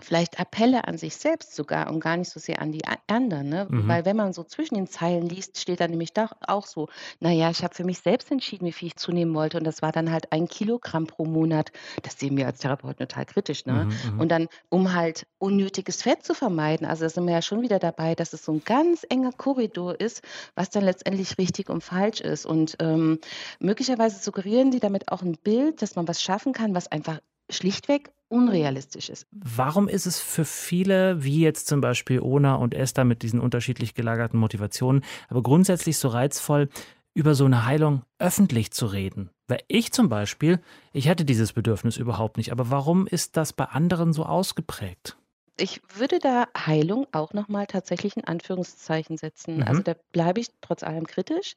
vielleicht 0.00 0.38
Appelle 0.38 0.86
an 0.86 0.98
sich 0.98 1.16
selbst 1.16 1.54
sogar 1.54 1.90
und 1.90 2.00
gar 2.00 2.16
nicht 2.16 2.30
so 2.30 2.38
sehr 2.38 2.60
an 2.60 2.72
die 2.72 2.82
anderen. 3.06 3.48
Ne? 3.48 3.66
Mhm. 3.68 3.88
Weil 3.88 4.04
wenn 4.04 4.16
man 4.16 4.32
so 4.32 4.44
zwischen 4.44 4.74
den 4.74 4.86
Zeilen 4.86 5.28
liest, 5.28 5.58
steht 5.58 5.80
da 5.80 5.88
nämlich 5.88 6.12
doch 6.12 6.32
auch 6.46 6.66
so, 6.66 6.88
naja, 7.20 7.50
ich 7.50 7.64
habe 7.64 7.74
für 7.74 7.84
mich 7.84 8.00
selbst 8.00 8.30
entschieden, 8.30 8.66
wie 8.66 8.72
viel 8.72 8.88
ich 8.88 8.96
zunehmen 8.96 9.34
wollte 9.34 9.58
und 9.58 9.64
das 9.64 9.82
war 9.82 9.92
dann 9.92 10.10
halt 10.10 10.32
ein 10.32 10.48
Kilogramm 10.48 11.06
pro 11.06 11.24
Monat. 11.24 11.72
Das 12.02 12.18
sehen 12.18 12.36
wir 12.36 12.46
als 12.46 12.60
Therapeuten 12.60 13.06
total 13.08 13.26
kritisch. 13.26 13.66
Ne? 13.66 13.86
Mhm, 13.86 14.14
mhm, 14.14 14.20
und 14.20 14.28
dann, 14.28 14.48
um 14.68 14.94
halt 14.94 15.26
unnötiges 15.38 16.02
Fett 16.02 16.24
zu 16.24 16.34
vermeiden, 16.34 16.86
also 16.86 17.04
da 17.04 17.08
sind 17.08 17.26
wir 17.26 17.34
ja 17.34 17.42
schon 17.42 17.62
wieder 17.62 17.78
dabei, 17.78 18.14
dass 18.14 18.32
es 18.32 18.44
so 18.44 18.52
ein 18.52 18.62
ganz 18.64 19.04
enger 19.08 19.32
Korridor 19.32 19.98
ist, 19.98 20.22
was 20.54 20.70
dann 20.70 20.84
letztendlich 20.84 21.38
richtig 21.38 21.70
und 21.70 21.82
falsch 21.82 22.20
ist. 22.20 22.46
Und 22.46 22.76
ähm, 22.80 23.18
möglicherweise 23.58 24.22
suggerieren 24.22 24.70
die 24.70 24.80
damit 24.80 25.10
auch 25.10 25.22
ein 25.22 25.36
Bild, 25.36 25.82
dass 25.82 25.96
man 25.96 26.06
was 26.08 26.22
schaffen 26.22 26.52
kann, 26.52 26.74
was 26.74 26.90
einfach 26.90 27.20
schlichtweg 27.50 28.10
unrealistisch 28.28 29.08
ist. 29.08 29.26
Warum 29.30 29.88
ist 29.88 30.06
es 30.06 30.20
für 30.20 30.44
viele, 30.44 31.22
wie 31.24 31.40
jetzt 31.40 31.66
zum 31.66 31.80
Beispiel 31.80 32.20
Ona 32.20 32.56
und 32.56 32.74
Esther 32.74 33.04
mit 33.04 33.22
diesen 33.22 33.40
unterschiedlich 33.40 33.94
gelagerten 33.94 34.38
Motivationen, 34.38 35.02
aber 35.28 35.42
grundsätzlich 35.42 35.98
so 35.98 36.08
reizvoll, 36.08 36.68
über 37.14 37.34
so 37.34 37.46
eine 37.46 37.64
Heilung 37.64 38.02
öffentlich 38.18 38.70
zu 38.70 38.86
reden? 38.86 39.30
Weil 39.46 39.62
ich 39.66 39.92
zum 39.92 40.08
Beispiel, 40.08 40.60
ich 40.92 41.08
hätte 41.08 41.24
dieses 41.24 41.54
Bedürfnis 41.54 41.96
überhaupt 41.96 42.36
nicht, 42.36 42.52
aber 42.52 42.70
warum 42.70 43.06
ist 43.06 43.36
das 43.36 43.54
bei 43.54 43.64
anderen 43.64 44.12
so 44.12 44.24
ausgeprägt? 44.24 45.16
Ich 45.60 45.80
würde 45.96 46.18
da 46.20 46.46
Heilung 46.56 47.06
auch 47.12 47.32
nochmal 47.32 47.66
tatsächlich 47.66 48.16
in 48.16 48.24
Anführungszeichen 48.24 49.16
setzen. 49.16 49.56
Mhm. 49.56 49.62
Also 49.62 49.82
da 49.82 49.94
bleibe 50.12 50.40
ich 50.40 50.48
trotz 50.60 50.82
allem 50.82 51.06
kritisch. 51.06 51.56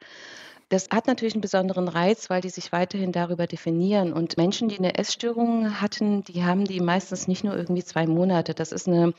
Das 0.72 0.88
hat 0.90 1.06
natürlich 1.06 1.34
einen 1.34 1.42
besonderen 1.42 1.90
Reiz, 1.90 2.30
weil 2.30 2.40
die 2.40 2.50
sich 2.50 2.72
weiterhin 2.72 3.12
darüber 3.12 3.46
definieren. 3.46 4.14
Und 4.14 4.38
Menschen, 4.38 4.70
die 4.70 4.78
eine 4.78 4.98
Essstörung 4.98 5.82
hatten, 5.82 6.24
die 6.24 6.46
haben 6.46 6.64
die 6.64 6.80
meistens 6.80 7.28
nicht 7.28 7.44
nur 7.44 7.58
irgendwie 7.58 7.84
zwei 7.84 8.08
Monate. 8.08 8.54
Das 8.54 8.72
ist 8.72 8.88
eine 8.88 9.14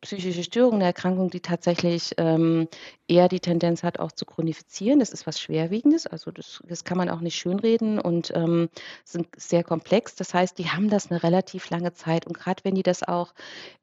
psychische 0.00 0.42
Störung, 0.42 0.76
eine 0.76 0.84
Erkrankung, 0.84 1.30
die 1.30 1.40
tatsächlich 1.40 2.14
ähm, 2.16 2.68
eher 3.06 3.28
die 3.28 3.38
Tendenz 3.38 3.82
hat, 3.82 4.00
auch 4.00 4.10
zu 4.10 4.24
chronifizieren. 4.24 4.98
Das 4.98 5.10
ist 5.10 5.26
was 5.26 5.38
Schwerwiegendes, 5.38 6.06
also 6.06 6.30
das, 6.30 6.62
das 6.66 6.84
kann 6.84 6.96
man 6.96 7.10
auch 7.10 7.20
nicht 7.20 7.36
schönreden 7.36 7.98
und 8.00 8.32
ähm, 8.34 8.70
sind 9.04 9.28
sehr 9.36 9.62
komplex. 9.62 10.14
Das 10.14 10.32
heißt, 10.32 10.56
die 10.58 10.70
haben 10.70 10.88
das 10.88 11.10
eine 11.10 11.22
relativ 11.22 11.68
lange 11.68 11.92
Zeit 11.92 12.26
und 12.26 12.32
gerade 12.32 12.64
wenn 12.64 12.74
die 12.74 12.82
das 12.82 13.02
auch 13.02 13.34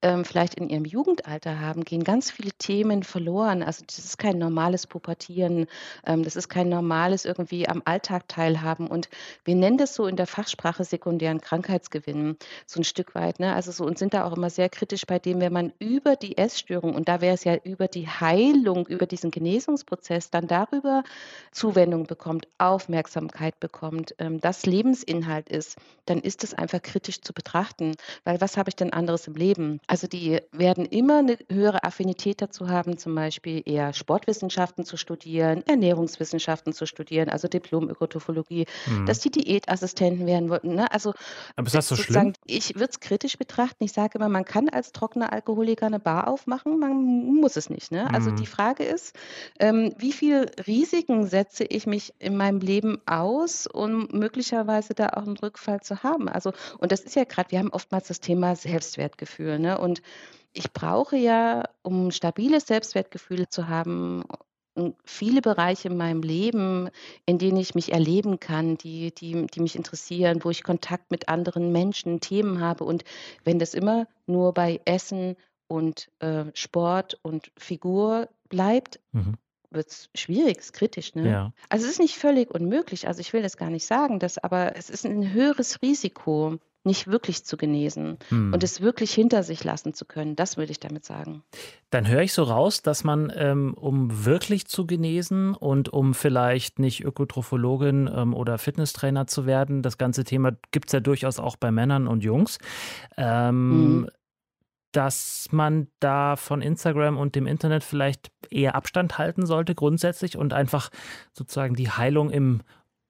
ähm, 0.02 0.26
vielleicht 0.26 0.56
in 0.56 0.70
ihrem 0.70 0.86
Jugendalter 0.86 1.60
haben, 1.60 1.84
gehen 1.84 2.04
ganz 2.04 2.32
viele 2.32 2.52
Themen 2.54 3.04
verloren. 3.04 3.62
Also 3.62 3.84
das 3.86 4.00
ist 4.00 4.18
kein 4.18 4.40
normales 4.40 4.88
Pubertieren, 4.88 5.68
ähm, 6.04 6.24
das 6.24 6.36
ist 6.36 6.50
kein 6.50 6.68
normales 6.68 6.97
irgendwie 7.06 7.68
am 7.68 7.82
Alltag 7.86 8.28
teilhaben 8.28 8.88
und 8.88 9.10
wir 9.46 9.56
nennen 9.56 9.78
das 9.78 9.96
so 9.96 10.08
in 10.08 10.16
der 10.16 10.28
Fachsprache 10.28 10.84
sekundären 10.84 11.42
Krankheitsgewinn, 11.42 12.38
so 12.66 12.80
ein 12.80 12.84
Stück 12.84 13.16
weit. 13.16 13.40
Ne? 13.40 13.54
Also 13.54 13.72
so 13.72 13.86
und 13.86 13.98
sind 13.98 14.14
da 14.14 14.26
auch 14.26 14.36
immer 14.36 14.50
sehr 14.50 14.70
kritisch 14.70 15.06
bei 15.06 15.20
dem, 15.20 15.40
wenn 15.40 15.54
man 15.54 15.74
über 15.80 16.16
die 16.16 16.38
Essstörung, 16.38 16.96
und 16.96 17.08
da 17.08 17.22
wäre 17.22 17.36
es 17.36 17.44
ja 17.44 17.56
über 17.64 17.88
die 17.88 18.08
Heilung, 18.08 18.88
über 18.88 19.06
diesen 19.06 19.32
Genesungsprozess, 19.32 20.32
dann 20.32 20.48
darüber 20.48 21.04
Zuwendung 21.52 22.06
bekommt, 22.06 22.48
Aufmerksamkeit 22.58 23.60
bekommt, 23.60 24.16
ähm, 24.20 24.40
das 24.42 24.66
Lebensinhalt 24.66 25.50
ist, 25.50 25.78
dann 26.06 26.20
ist 26.20 26.44
es 26.44 26.54
einfach 26.54 26.82
kritisch 26.82 27.22
zu 27.22 27.34
betrachten. 27.34 27.96
Weil 28.24 28.42
was 28.42 28.58
habe 28.58 28.70
ich 28.70 28.76
denn 28.76 28.94
anderes 28.94 29.28
im 29.28 29.36
Leben? 29.36 29.80
Also 29.88 30.08
die 30.08 30.40
werden 30.52 30.86
immer 30.86 31.20
eine 31.20 31.38
höhere 31.52 31.84
Affinität 31.84 32.42
dazu 32.42 32.70
haben, 32.70 32.98
zum 32.98 33.14
Beispiel 33.14 33.62
eher 33.66 33.94
Sportwissenschaften 33.94 34.86
zu 34.86 34.98
studieren, 34.98 35.64
Ernährungswissenschaften 35.68 36.74
zu 36.74 36.86
studieren, 36.88 37.30
also 37.30 37.48
Diplom-Ökotrophologie, 37.48 38.66
mhm. 38.88 39.06
dass 39.06 39.20
die 39.20 39.32
Diätassistenten 39.32 40.26
werden 40.26 40.50
wollten. 40.50 40.76
Ne? 40.76 40.92
Also, 40.92 41.14
Aber 41.56 41.68
ist 41.68 41.76
das 41.76 41.88
so 41.88 41.96
schlimm? 41.96 42.34
Ich 42.46 42.76
würde 42.76 42.90
es 42.92 43.00
kritisch 43.00 43.38
betrachten. 43.38 43.84
Ich 43.84 43.94
sage 43.94 44.18
immer, 44.18 44.30
man 44.30 44.46
kann 44.46 44.70
als 44.70 44.92
trockener 44.92 45.32
Alkoholiker 45.32 45.86
eine 45.86 46.00
Bar 46.00 46.28
aufmachen, 46.28 46.80
man 46.80 47.04
muss 47.36 47.56
es 47.56 47.70
nicht. 47.70 47.92
Ne? 47.92 48.12
Also 48.14 48.32
die 48.32 48.44
mhm. 48.44 48.48
Frage 48.48 48.84
ist, 48.84 49.16
ähm, 49.60 49.94
wie 49.98 50.14
viel 50.14 50.50
Risiken 50.66 51.28
setze 51.28 51.64
ich 51.64 51.88
mich 51.88 52.14
in 52.20 52.38
meinem 52.38 52.60
Leben 52.60 53.02
aus, 53.06 53.68
um 53.68 54.08
möglicherweise 54.12 54.94
da 54.94 55.10
auch 55.10 55.24
einen 55.24 55.38
Rückfall 55.38 55.82
zu 55.82 56.04
haben? 56.04 56.30
Also, 56.30 56.54
und 56.80 56.92
das 56.92 57.02
ist 57.02 57.16
ja 57.16 57.24
gerade, 57.24 57.52
wir 57.52 57.60
haben 57.60 57.72
oftmals 57.72 58.08
das 58.08 58.20
Thema 58.20 58.56
Selbstwertgefühl. 58.56 59.60
Ne? 59.60 59.78
Und 59.78 60.02
ich 60.54 60.74
brauche 60.74 61.16
ja, 61.16 61.64
um 61.84 62.12
stabiles 62.12 62.68
Selbstwertgefühl 62.68 63.48
zu 63.50 63.68
haben, 63.68 64.24
viele 65.04 65.42
Bereiche 65.42 65.90
in 65.90 65.98
meinem 65.98 66.22
Leben, 66.22 66.90
in 67.26 67.38
denen 67.38 67.58
ich 67.58 67.76
mich 67.76 67.94
erleben 67.94 68.40
kann, 68.40 68.78
die, 68.78 69.14
die, 69.14 69.48
die 69.48 69.60
mich 69.60 69.76
interessieren, 69.76 70.44
wo 70.44 70.50
ich 70.50 70.64
Kontakt 70.64 71.12
mit 71.12 71.30
anderen 71.30 71.72
Menschen, 71.72 72.20
Themen 72.20 72.60
habe. 72.62 72.84
Und 72.84 73.04
wenn 73.44 73.60
das 73.60 73.74
immer 73.74 74.08
nur 74.26 74.54
bei 74.54 74.80
Essen 74.86 75.36
und 75.68 76.10
äh, 76.20 76.46
Sport 76.54 77.20
und 77.22 77.52
Figur 77.58 78.30
bleibt, 78.50 79.00
mhm. 79.12 79.36
wird 79.70 79.90
es 79.90 80.10
schwierig, 80.16 80.58
ist 80.58 80.74
kritisch. 80.74 81.16
Ne? 81.16 81.30
Ja. 81.30 81.54
Also 81.70 81.86
es 81.86 81.94
ist 81.94 82.00
nicht 82.00 82.16
völlig 82.16 82.52
unmöglich, 82.52 83.08
also 83.08 83.20
ich 83.20 83.34
will 83.34 83.42
das 83.42 83.58
gar 83.58 83.70
nicht 83.70 83.86
sagen, 83.86 84.20
dass, 84.20 84.38
aber 84.38 84.76
es 84.76 84.90
ist 84.90 85.06
ein 85.06 85.34
höheres 85.34 85.82
Risiko, 85.82 86.58
nicht 86.88 87.08
wirklich 87.08 87.46
zu 87.46 87.56
genesen 87.56 88.18
hm. 88.30 88.52
und 88.54 88.64
es 88.64 88.82
wirklich 88.82 89.14
hinter 89.14 89.44
sich 89.44 89.64
lassen 89.64 89.94
zu 89.94 90.06
können. 90.06 90.36
Das 90.36 90.58
würde 90.58 90.72
ich 90.72 90.80
damit 90.80 91.06
sagen. 91.06 91.44
Dann 91.92 92.08
höre 92.08 92.24
ich 92.24 92.34
so 92.34 92.44
raus, 92.44 92.82
dass 92.82 93.04
man, 93.04 93.32
ähm, 93.36 93.76
um 93.76 94.26
wirklich 94.26 94.66
zu 94.66 94.88
genesen 94.88 95.54
und 95.54 95.90
um 95.90 96.16
vielleicht 96.16 96.80
nicht 96.80 97.04
Ökotrophologin 97.04 98.10
ähm, 98.12 98.34
oder 98.34 98.58
Fitnesstrainer 98.58 99.28
zu 99.28 99.46
werden, 99.46 99.84
das 99.84 100.00
ganze 100.00 100.24
Thema 100.24 100.54
gibt 100.72 100.88
es 100.88 100.94
ja 100.94 101.00
durchaus 101.00 101.38
auch 101.38 101.56
bei 101.56 101.72
Männern 101.72 102.08
und 102.08 102.24
Jungs. 102.24 102.58
Ähm, 103.16 104.06
hm 104.06 104.10
dass 104.98 105.50
man 105.52 105.90
da 106.00 106.36
von 106.36 106.62
Instagram 106.62 107.18
und 107.18 107.36
dem 107.36 107.46
Internet 107.46 107.84
vielleicht 107.84 108.32
eher 108.50 108.74
Abstand 108.74 109.20
halten 109.20 109.46
sollte 109.46 109.76
grundsätzlich 109.76 110.38
und 110.38 110.54
einfach 110.54 110.90
sozusagen 111.34 111.76
die 111.76 111.92
Heilung 111.92 112.32
im, 112.32 112.62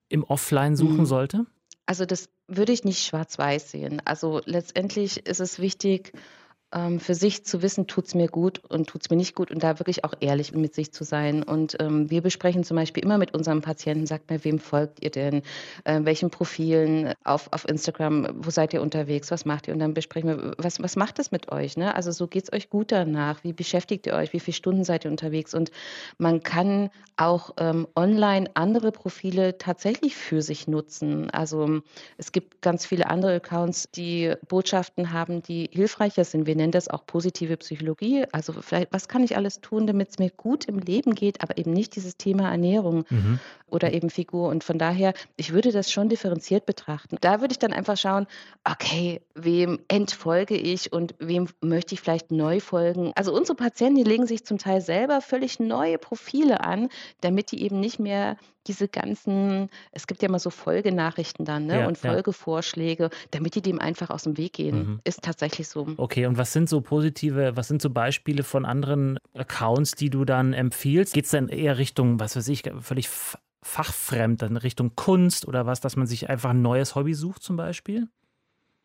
im 0.10 0.26
Offline 0.26 0.76
suchen 0.76 0.98
mhm. 0.98 1.06
sollte? 1.06 1.46
Also 1.86 2.06
das 2.06 2.30
würde 2.48 2.72
ich 2.72 2.84
nicht 2.84 3.06
schwarz-weiß 3.06 3.72
sehen. 3.72 4.02
Also 4.06 4.42
letztendlich 4.46 5.26
ist 5.26 5.40
es 5.40 5.60
wichtig, 5.60 6.14
ähm, 6.74 7.00
für 7.00 7.16
sich 7.16 7.46
zu 7.46 7.62
wissen, 7.62 7.88
tut 7.88 8.08
es 8.08 8.16
mir 8.16 8.28
gut 8.28 8.62
und 8.70 8.88
tut 8.88 9.02
es 9.02 9.10
mir 9.10 9.16
nicht 9.16 9.36
gut 9.36 9.52
und 9.52 9.64
da 9.64 9.80
wirklich 9.80 10.04
auch 10.04 10.14
ehrlich 10.20 10.54
mit 10.54 10.76
sich 10.76 10.92
zu 10.92 11.04
sein. 11.06 11.44
Und 11.44 11.78
ähm, 11.80 12.10
wir 12.10 12.22
besprechen 12.22 12.64
zum 12.64 12.76
Beispiel 12.76 13.04
immer 13.04 13.18
mit 13.18 13.34
unserem 13.34 13.62
Patienten, 13.62 14.06
sagt 14.06 14.30
mir, 14.30 14.44
wem 14.44 14.60
folgt 14.60 15.02
ihr 15.02 15.10
denn, 15.10 15.44
äh, 15.86 16.02
welchen 16.04 16.30
Profilen 16.30 17.14
auf, 17.24 17.48
auf 17.52 17.68
Instagram, 17.70 18.28
wo 18.36 18.50
seid 18.50 18.74
ihr 18.74 18.82
unterwegs, 18.82 19.32
was 19.32 19.46
macht 19.46 19.68
ihr? 19.68 19.74
Und 19.74 19.80
dann 19.80 19.94
besprechen 19.94 20.30
wir, 20.30 20.56
was, 20.58 20.82
was 20.82 20.98
macht 20.98 21.20
das 21.20 21.32
mit 21.32 21.52
euch? 21.52 21.78
Ne? 21.78 21.96
Also 21.96 22.12
so 22.12 22.28
geht 22.28 22.44
es 22.44 22.54
euch 22.54 22.70
gut 22.70 22.92
danach, 22.92 23.44
wie 23.46 23.54
beschäftigt 23.54 24.06
ihr 24.06 24.14
euch, 24.14 24.34
wie 24.34 24.42
viele 24.42 24.56
Stunden 24.56 24.84
seid 24.84 25.06
ihr 25.06 25.12
unterwegs? 25.12 25.54
Und 25.54 25.72
man 26.18 26.44
kann 26.44 26.90
auch 27.16 27.52
ähm, 27.58 27.88
online 27.96 28.50
andere 28.56 28.92
Profile 28.92 29.58
tatsächlich 29.58 30.18
für 30.18 30.42
sich 30.42 30.68
nutzen. 30.68 31.30
Also 31.32 31.82
es 32.18 32.34
gibt 32.34 32.62
ganz 32.62 32.86
viele 32.86 33.10
andere 33.10 33.36
Accounts, 33.36 33.90
die 33.92 34.34
Botschaften 34.50 35.14
haben, 35.14 35.42
die 35.42 35.70
hilfreicher 35.72 36.26
sind. 36.26 36.46
Wir 36.46 36.57
nennen 36.58 36.72
das 36.72 36.90
auch 36.90 37.06
positive 37.06 37.56
Psychologie. 37.58 38.26
Also 38.32 38.54
vielleicht, 38.54 38.92
was 38.92 39.08
kann 39.08 39.24
ich 39.24 39.38
alles 39.38 39.62
tun, 39.62 39.88
damit 39.88 40.10
es 40.10 40.20
mir 40.20 40.30
gut 40.30 40.66
im 40.66 40.80
Leben 40.80 41.16
geht, 41.16 41.42
aber 41.42 41.58
eben 41.58 41.72
nicht 41.72 41.96
dieses 41.96 42.18
Thema 42.18 42.50
Ernährung 42.52 43.06
mhm. 43.10 43.40
oder 43.68 43.94
eben 43.94 44.10
Figur. 44.10 44.50
Und 44.50 44.64
von 44.64 44.78
daher, 44.78 45.14
ich 45.38 45.54
würde 45.54 45.72
das 45.72 45.92
schon 45.92 46.10
differenziert 46.10 46.66
betrachten. 46.66 47.18
Da 47.22 47.40
würde 47.40 47.54
ich 47.54 47.60
dann 47.60 47.74
einfach 47.74 47.98
schauen, 47.98 48.28
okay, 48.64 49.22
wem 49.36 49.80
entfolge 49.88 50.58
ich 50.58 50.92
und 50.92 51.16
wem 51.20 51.48
möchte 51.62 51.96
ich 51.96 52.02
vielleicht 52.02 52.32
neu 52.32 52.60
folgen. 52.60 53.14
Also 53.16 53.34
unsere 53.34 53.56
Patienten, 53.56 54.04
die 54.04 54.10
legen 54.10 54.28
sich 54.28 54.46
zum 54.46 54.58
Teil 54.58 54.82
selber 54.82 55.22
völlig 55.22 55.60
neue 55.60 55.98
Profile 55.98 56.62
an, 56.62 56.90
damit 57.22 57.52
die 57.52 57.64
eben 57.64 57.80
nicht 57.80 58.00
mehr 58.00 58.36
diese 58.68 58.88
ganzen, 58.88 59.70
es 59.92 60.08
gibt 60.08 60.22
ja 60.22 60.30
immer 60.30 60.40
so 60.40 60.50
Folgenachrichten 60.50 61.46
dann 61.46 61.66
ne? 61.66 61.80
Ja, 61.80 61.88
und 61.88 62.02
ja. 62.02 62.12
Folgevorschläge, 62.12 63.10
damit 63.32 63.56
die 63.56 63.62
dem 63.62 63.80
einfach 63.80 64.10
aus 64.10 64.24
dem 64.24 64.38
Weg 64.38 64.54
gehen. 64.54 64.78
Mhm. 64.78 65.00
Ist 65.04 65.22
tatsächlich 65.22 65.68
so. 65.68 65.88
Okay, 65.98 66.26
und 66.26 66.38
was 66.38 66.54
sind 66.54 66.70
so 66.70 66.82
positive, 66.82 67.56
was 67.56 67.68
sind 67.68 67.82
so 67.82 67.90
Beispiele 67.90 68.44
von 68.44 68.66
anderen 68.66 69.18
Accounts, 69.34 69.92
die 69.92 70.10
du 70.10 70.26
dann 70.26 70.54
empfiehlst? 70.54 71.14
Geht 71.14 71.26
es 71.26 71.32
dann 71.32 71.50
eher 71.50 71.78
Richtung, 71.78 72.20
was 72.20 72.36
weiß 72.36 72.48
ich, 72.50 72.64
völlig 72.82 73.10
fachfremd, 73.64 74.42
dann 74.42 74.58
Richtung 74.58 74.96
Kunst 74.96 75.48
oder 75.48 75.66
was, 75.66 75.82
dass 75.82 75.96
man 75.96 76.08
sich 76.08 76.30
einfach 76.30 76.52
ein 76.52 76.62
neues 76.62 76.96
Hobby 76.96 77.14
sucht 77.14 77.44
zum 77.44 77.58
Beispiel? 77.58 78.08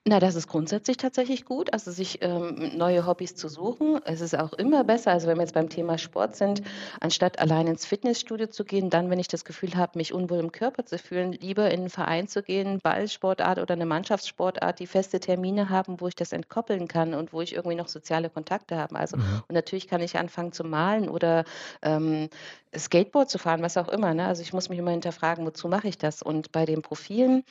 Na, 0.05 0.19
das 0.19 0.35
ist 0.35 0.49
grundsätzlich 0.49 0.97
tatsächlich 0.97 1.45
gut, 1.45 1.73
also 1.73 1.93
sich 1.93 2.19
ähm, 2.23 2.77
neue 2.77 3.07
Hobbys 3.07 3.37
zu 3.37 3.47
suchen. 3.49 4.01
Es 4.05 4.21
ist 4.21 4.37
auch 4.37 4.53
immer 4.53 4.83
besser, 4.83 5.13
also 5.13 5.29
wenn 5.29 5.37
wir 5.37 5.43
jetzt 5.43 5.55
beim 5.55 5.69
Thema 5.69 5.97
Sport 5.97 6.35
sind, 6.35 6.61
anstatt 6.99 7.39
allein 7.39 7.69
ins 7.69 7.87
Fitnessstudio 7.87 8.49
zu 8.49 8.65
gehen, 8.65 8.91
dann, 8.91 9.11
wenn 9.11 9.21
ich 9.21 9.29
das 9.29 9.45
Gefühl 9.45 9.77
habe, 9.77 9.97
mich 9.99 10.13
unwohl 10.13 10.41
im 10.41 10.51
Körper 10.51 10.85
zu 10.87 10.99
fühlen, 10.99 11.31
lieber 11.31 11.71
in 11.71 11.83
einen 11.83 11.89
Verein 11.91 12.27
zu 12.27 12.43
gehen, 12.43 12.81
Ballsportart 12.83 13.61
oder 13.61 13.75
eine 13.75 13.87
Mannschaftssportart, 13.87 14.81
die 14.81 14.89
feste 14.89 15.21
Termine 15.21 15.69
haben, 15.69 16.01
wo 16.01 16.09
ich 16.09 16.17
das 16.17 16.33
entkoppeln 16.33 16.89
kann 16.89 17.15
und 17.15 17.33
wo 17.33 17.41
ich 17.41 17.55
irgendwie 17.55 17.77
noch 17.77 17.87
soziale 17.87 18.29
Kontakte 18.29 18.77
habe. 18.79 18.97
Also, 18.97 19.19
Mhm. 19.19 19.45
und 19.47 19.55
natürlich 19.55 19.87
kann 19.87 20.01
ich 20.01 20.17
anfangen 20.19 20.51
zu 20.51 20.65
malen 20.65 21.09
oder 21.09 21.45
ähm, 21.81 22.29
Skateboard 22.77 23.31
zu 23.31 23.39
fahren, 23.39 23.63
was 23.63 23.77
auch 23.77 23.89
immer. 23.89 24.15
Ne? 24.15 24.27
Also 24.27 24.43
ich 24.43 24.53
muss 24.53 24.69
mich 24.69 24.81
immer 24.81 24.91
hinterfragen, 24.91 25.47
wozu 25.47 25.69
mache 25.69 25.87
ich 25.87 25.97
das? 25.99 26.23
Und 26.23 26.51
bei 26.51 26.65
den 26.65 26.83
Profilen, 26.83 27.45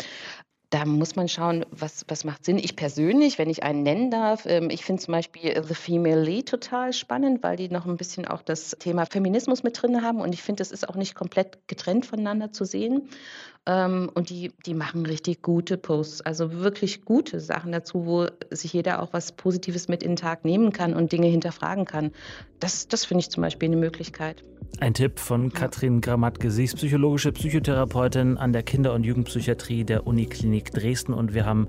da 0.72 0.86
muss 0.86 1.18
man 1.18 1.28
schauen, 1.28 1.66
was, 1.70 2.06
was 2.08 2.24
macht 2.24 2.46
Sinn. 2.46 2.58
Ich 2.58 2.78
persönlich, 2.78 3.38
wenn 3.38 3.50
ich 3.50 3.62
einen 3.62 3.84
nennen 3.84 4.10
darf, 4.10 4.46
ähm, 4.46 4.70
ich 4.70 4.86
finde 4.86 5.02
zum 5.04 5.12
Beispiel 5.12 5.52
äh, 5.52 5.64
The 5.64 5.76
Female 5.76 6.24
Lead 6.24 6.48
total 6.48 6.94
spannend, 6.94 7.44
weil 7.44 7.58
die 7.58 7.68
noch 7.68 7.86
ein 7.86 7.98
bisschen 7.98 8.26
auch 8.26 8.42
das 8.42 8.72
Thema 8.80 9.06
Feminismus 9.06 9.64
mit 9.64 9.80
drin 9.82 10.02
haben 10.02 10.22
und 10.22 10.34
ich 10.34 10.42
finde, 10.42 10.62
das 10.62 10.72
ist 10.72 10.88
auch 10.88 10.96
nicht 10.96 11.14
komplett 11.14 11.68
getrennt 11.68 12.06
voneinander 12.06 12.54
zu 12.54 12.64
sehen. 12.64 13.10
Ähm, 13.68 14.10
und 14.16 14.30
die, 14.32 14.52
die 14.66 14.74
machen 14.74 15.06
richtig 15.06 15.44
gute 15.44 15.78
Posts, 15.78 16.22
also 16.22 16.52
wirklich 16.62 17.06
gute 17.06 17.40
Sachen 17.40 17.72
dazu, 17.72 18.06
wo 18.08 18.26
sich 18.50 18.74
jeder 18.74 19.02
auch 19.02 19.14
was 19.14 19.34
Positives 19.34 19.88
mit 19.88 20.02
in 20.02 20.12
den 20.12 20.16
Tag 20.16 20.46
nehmen 20.46 20.72
kann 20.72 20.96
und 20.96 21.12
Dinge 21.12 21.28
hinterfragen 21.28 21.86
kann. 21.86 22.12
Das, 22.60 22.88
das 22.88 23.06
finde 23.06 23.22
ich 23.22 23.30
zum 23.30 23.42
Beispiel 23.42 23.70
eine 23.70 23.78
Möglichkeit. 23.78 24.44
Ein 24.80 24.96
Tipp 24.96 25.20
von 25.20 25.52
Katrin 25.54 26.02
Gramatke. 26.02 26.50
Sie 26.50 26.64
ist 26.64 26.76
psychologische 26.76 27.32
Psychotherapeutin 27.32 28.38
an 28.38 28.52
der 28.52 28.64
Kinder- 28.64 28.94
und 28.94 29.04
Jugendpsychiatrie 29.04 29.84
der 29.84 30.08
Uniklinik 30.08 30.72
Dresden 30.72 31.14
und 31.14 31.36
wir 31.36 31.46
haben 31.46 31.68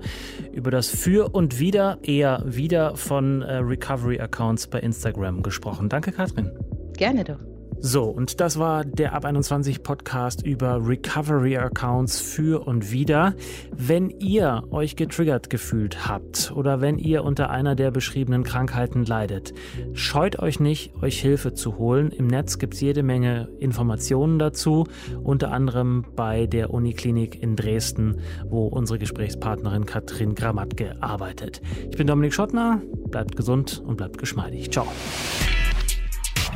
über 0.51 0.71
das 0.71 0.87
Für 0.87 1.35
und 1.35 1.59
Wider, 1.59 1.99
eher 2.01 2.41
Wider 2.45 2.95
von 2.95 3.43
äh, 3.43 3.57
Recovery-Accounts 3.57 4.67
bei 4.67 4.79
Instagram 4.79 5.43
gesprochen. 5.43 5.89
Danke, 5.89 6.11
Katrin. 6.11 6.51
Gerne 6.97 7.23
doch. 7.23 7.52
So, 7.85 8.05
und 8.05 8.39
das 8.39 8.57
war 8.57 8.85
der 8.85 9.11
Ab 9.11 9.25
21 9.25 9.83
Podcast 9.83 10.45
über 10.45 10.79
Recovery 10.87 11.57
Accounts 11.57 12.21
für 12.21 12.65
und 12.65 12.91
wieder. 12.93 13.35
Wenn 13.75 14.09
ihr 14.09 14.63
euch 14.71 14.95
getriggert 14.95 15.49
gefühlt 15.49 16.07
habt 16.07 16.53
oder 16.55 16.79
wenn 16.79 16.97
ihr 16.97 17.25
unter 17.25 17.49
einer 17.49 17.75
der 17.75 17.91
beschriebenen 17.91 18.45
Krankheiten 18.45 19.03
leidet, 19.03 19.53
scheut 19.91 20.39
euch 20.39 20.61
nicht, 20.61 20.93
euch 21.01 21.19
Hilfe 21.19 21.55
zu 21.55 21.77
holen. 21.77 22.11
Im 22.11 22.27
Netz 22.27 22.57
gibt 22.57 22.75
es 22.75 22.79
jede 22.79 23.03
Menge 23.03 23.49
Informationen 23.59 24.39
dazu, 24.39 24.87
unter 25.21 25.51
anderem 25.51 26.05
bei 26.15 26.47
der 26.47 26.73
Uniklinik 26.73 27.43
in 27.43 27.57
Dresden, 27.57 28.21
wo 28.45 28.65
unsere 28.65 28.97
Gesprächspartnerin 28.97 29.85
Katrin 29.85 30.35
Gramatke 30.35 30.95
arbeitet. 31.01 31.61
Ich 31.91 31.97
bin 31.97 32.07
Dominik 32.07 32.33
Schottner, 32.33 32.81
bleibt 33.09 33.35
gesund 33.35 33.83
und 33.85 33.97
bleibt 33.97 34.19
geschmeidig. 34.19 34.71
Ciao. 34.71 34.87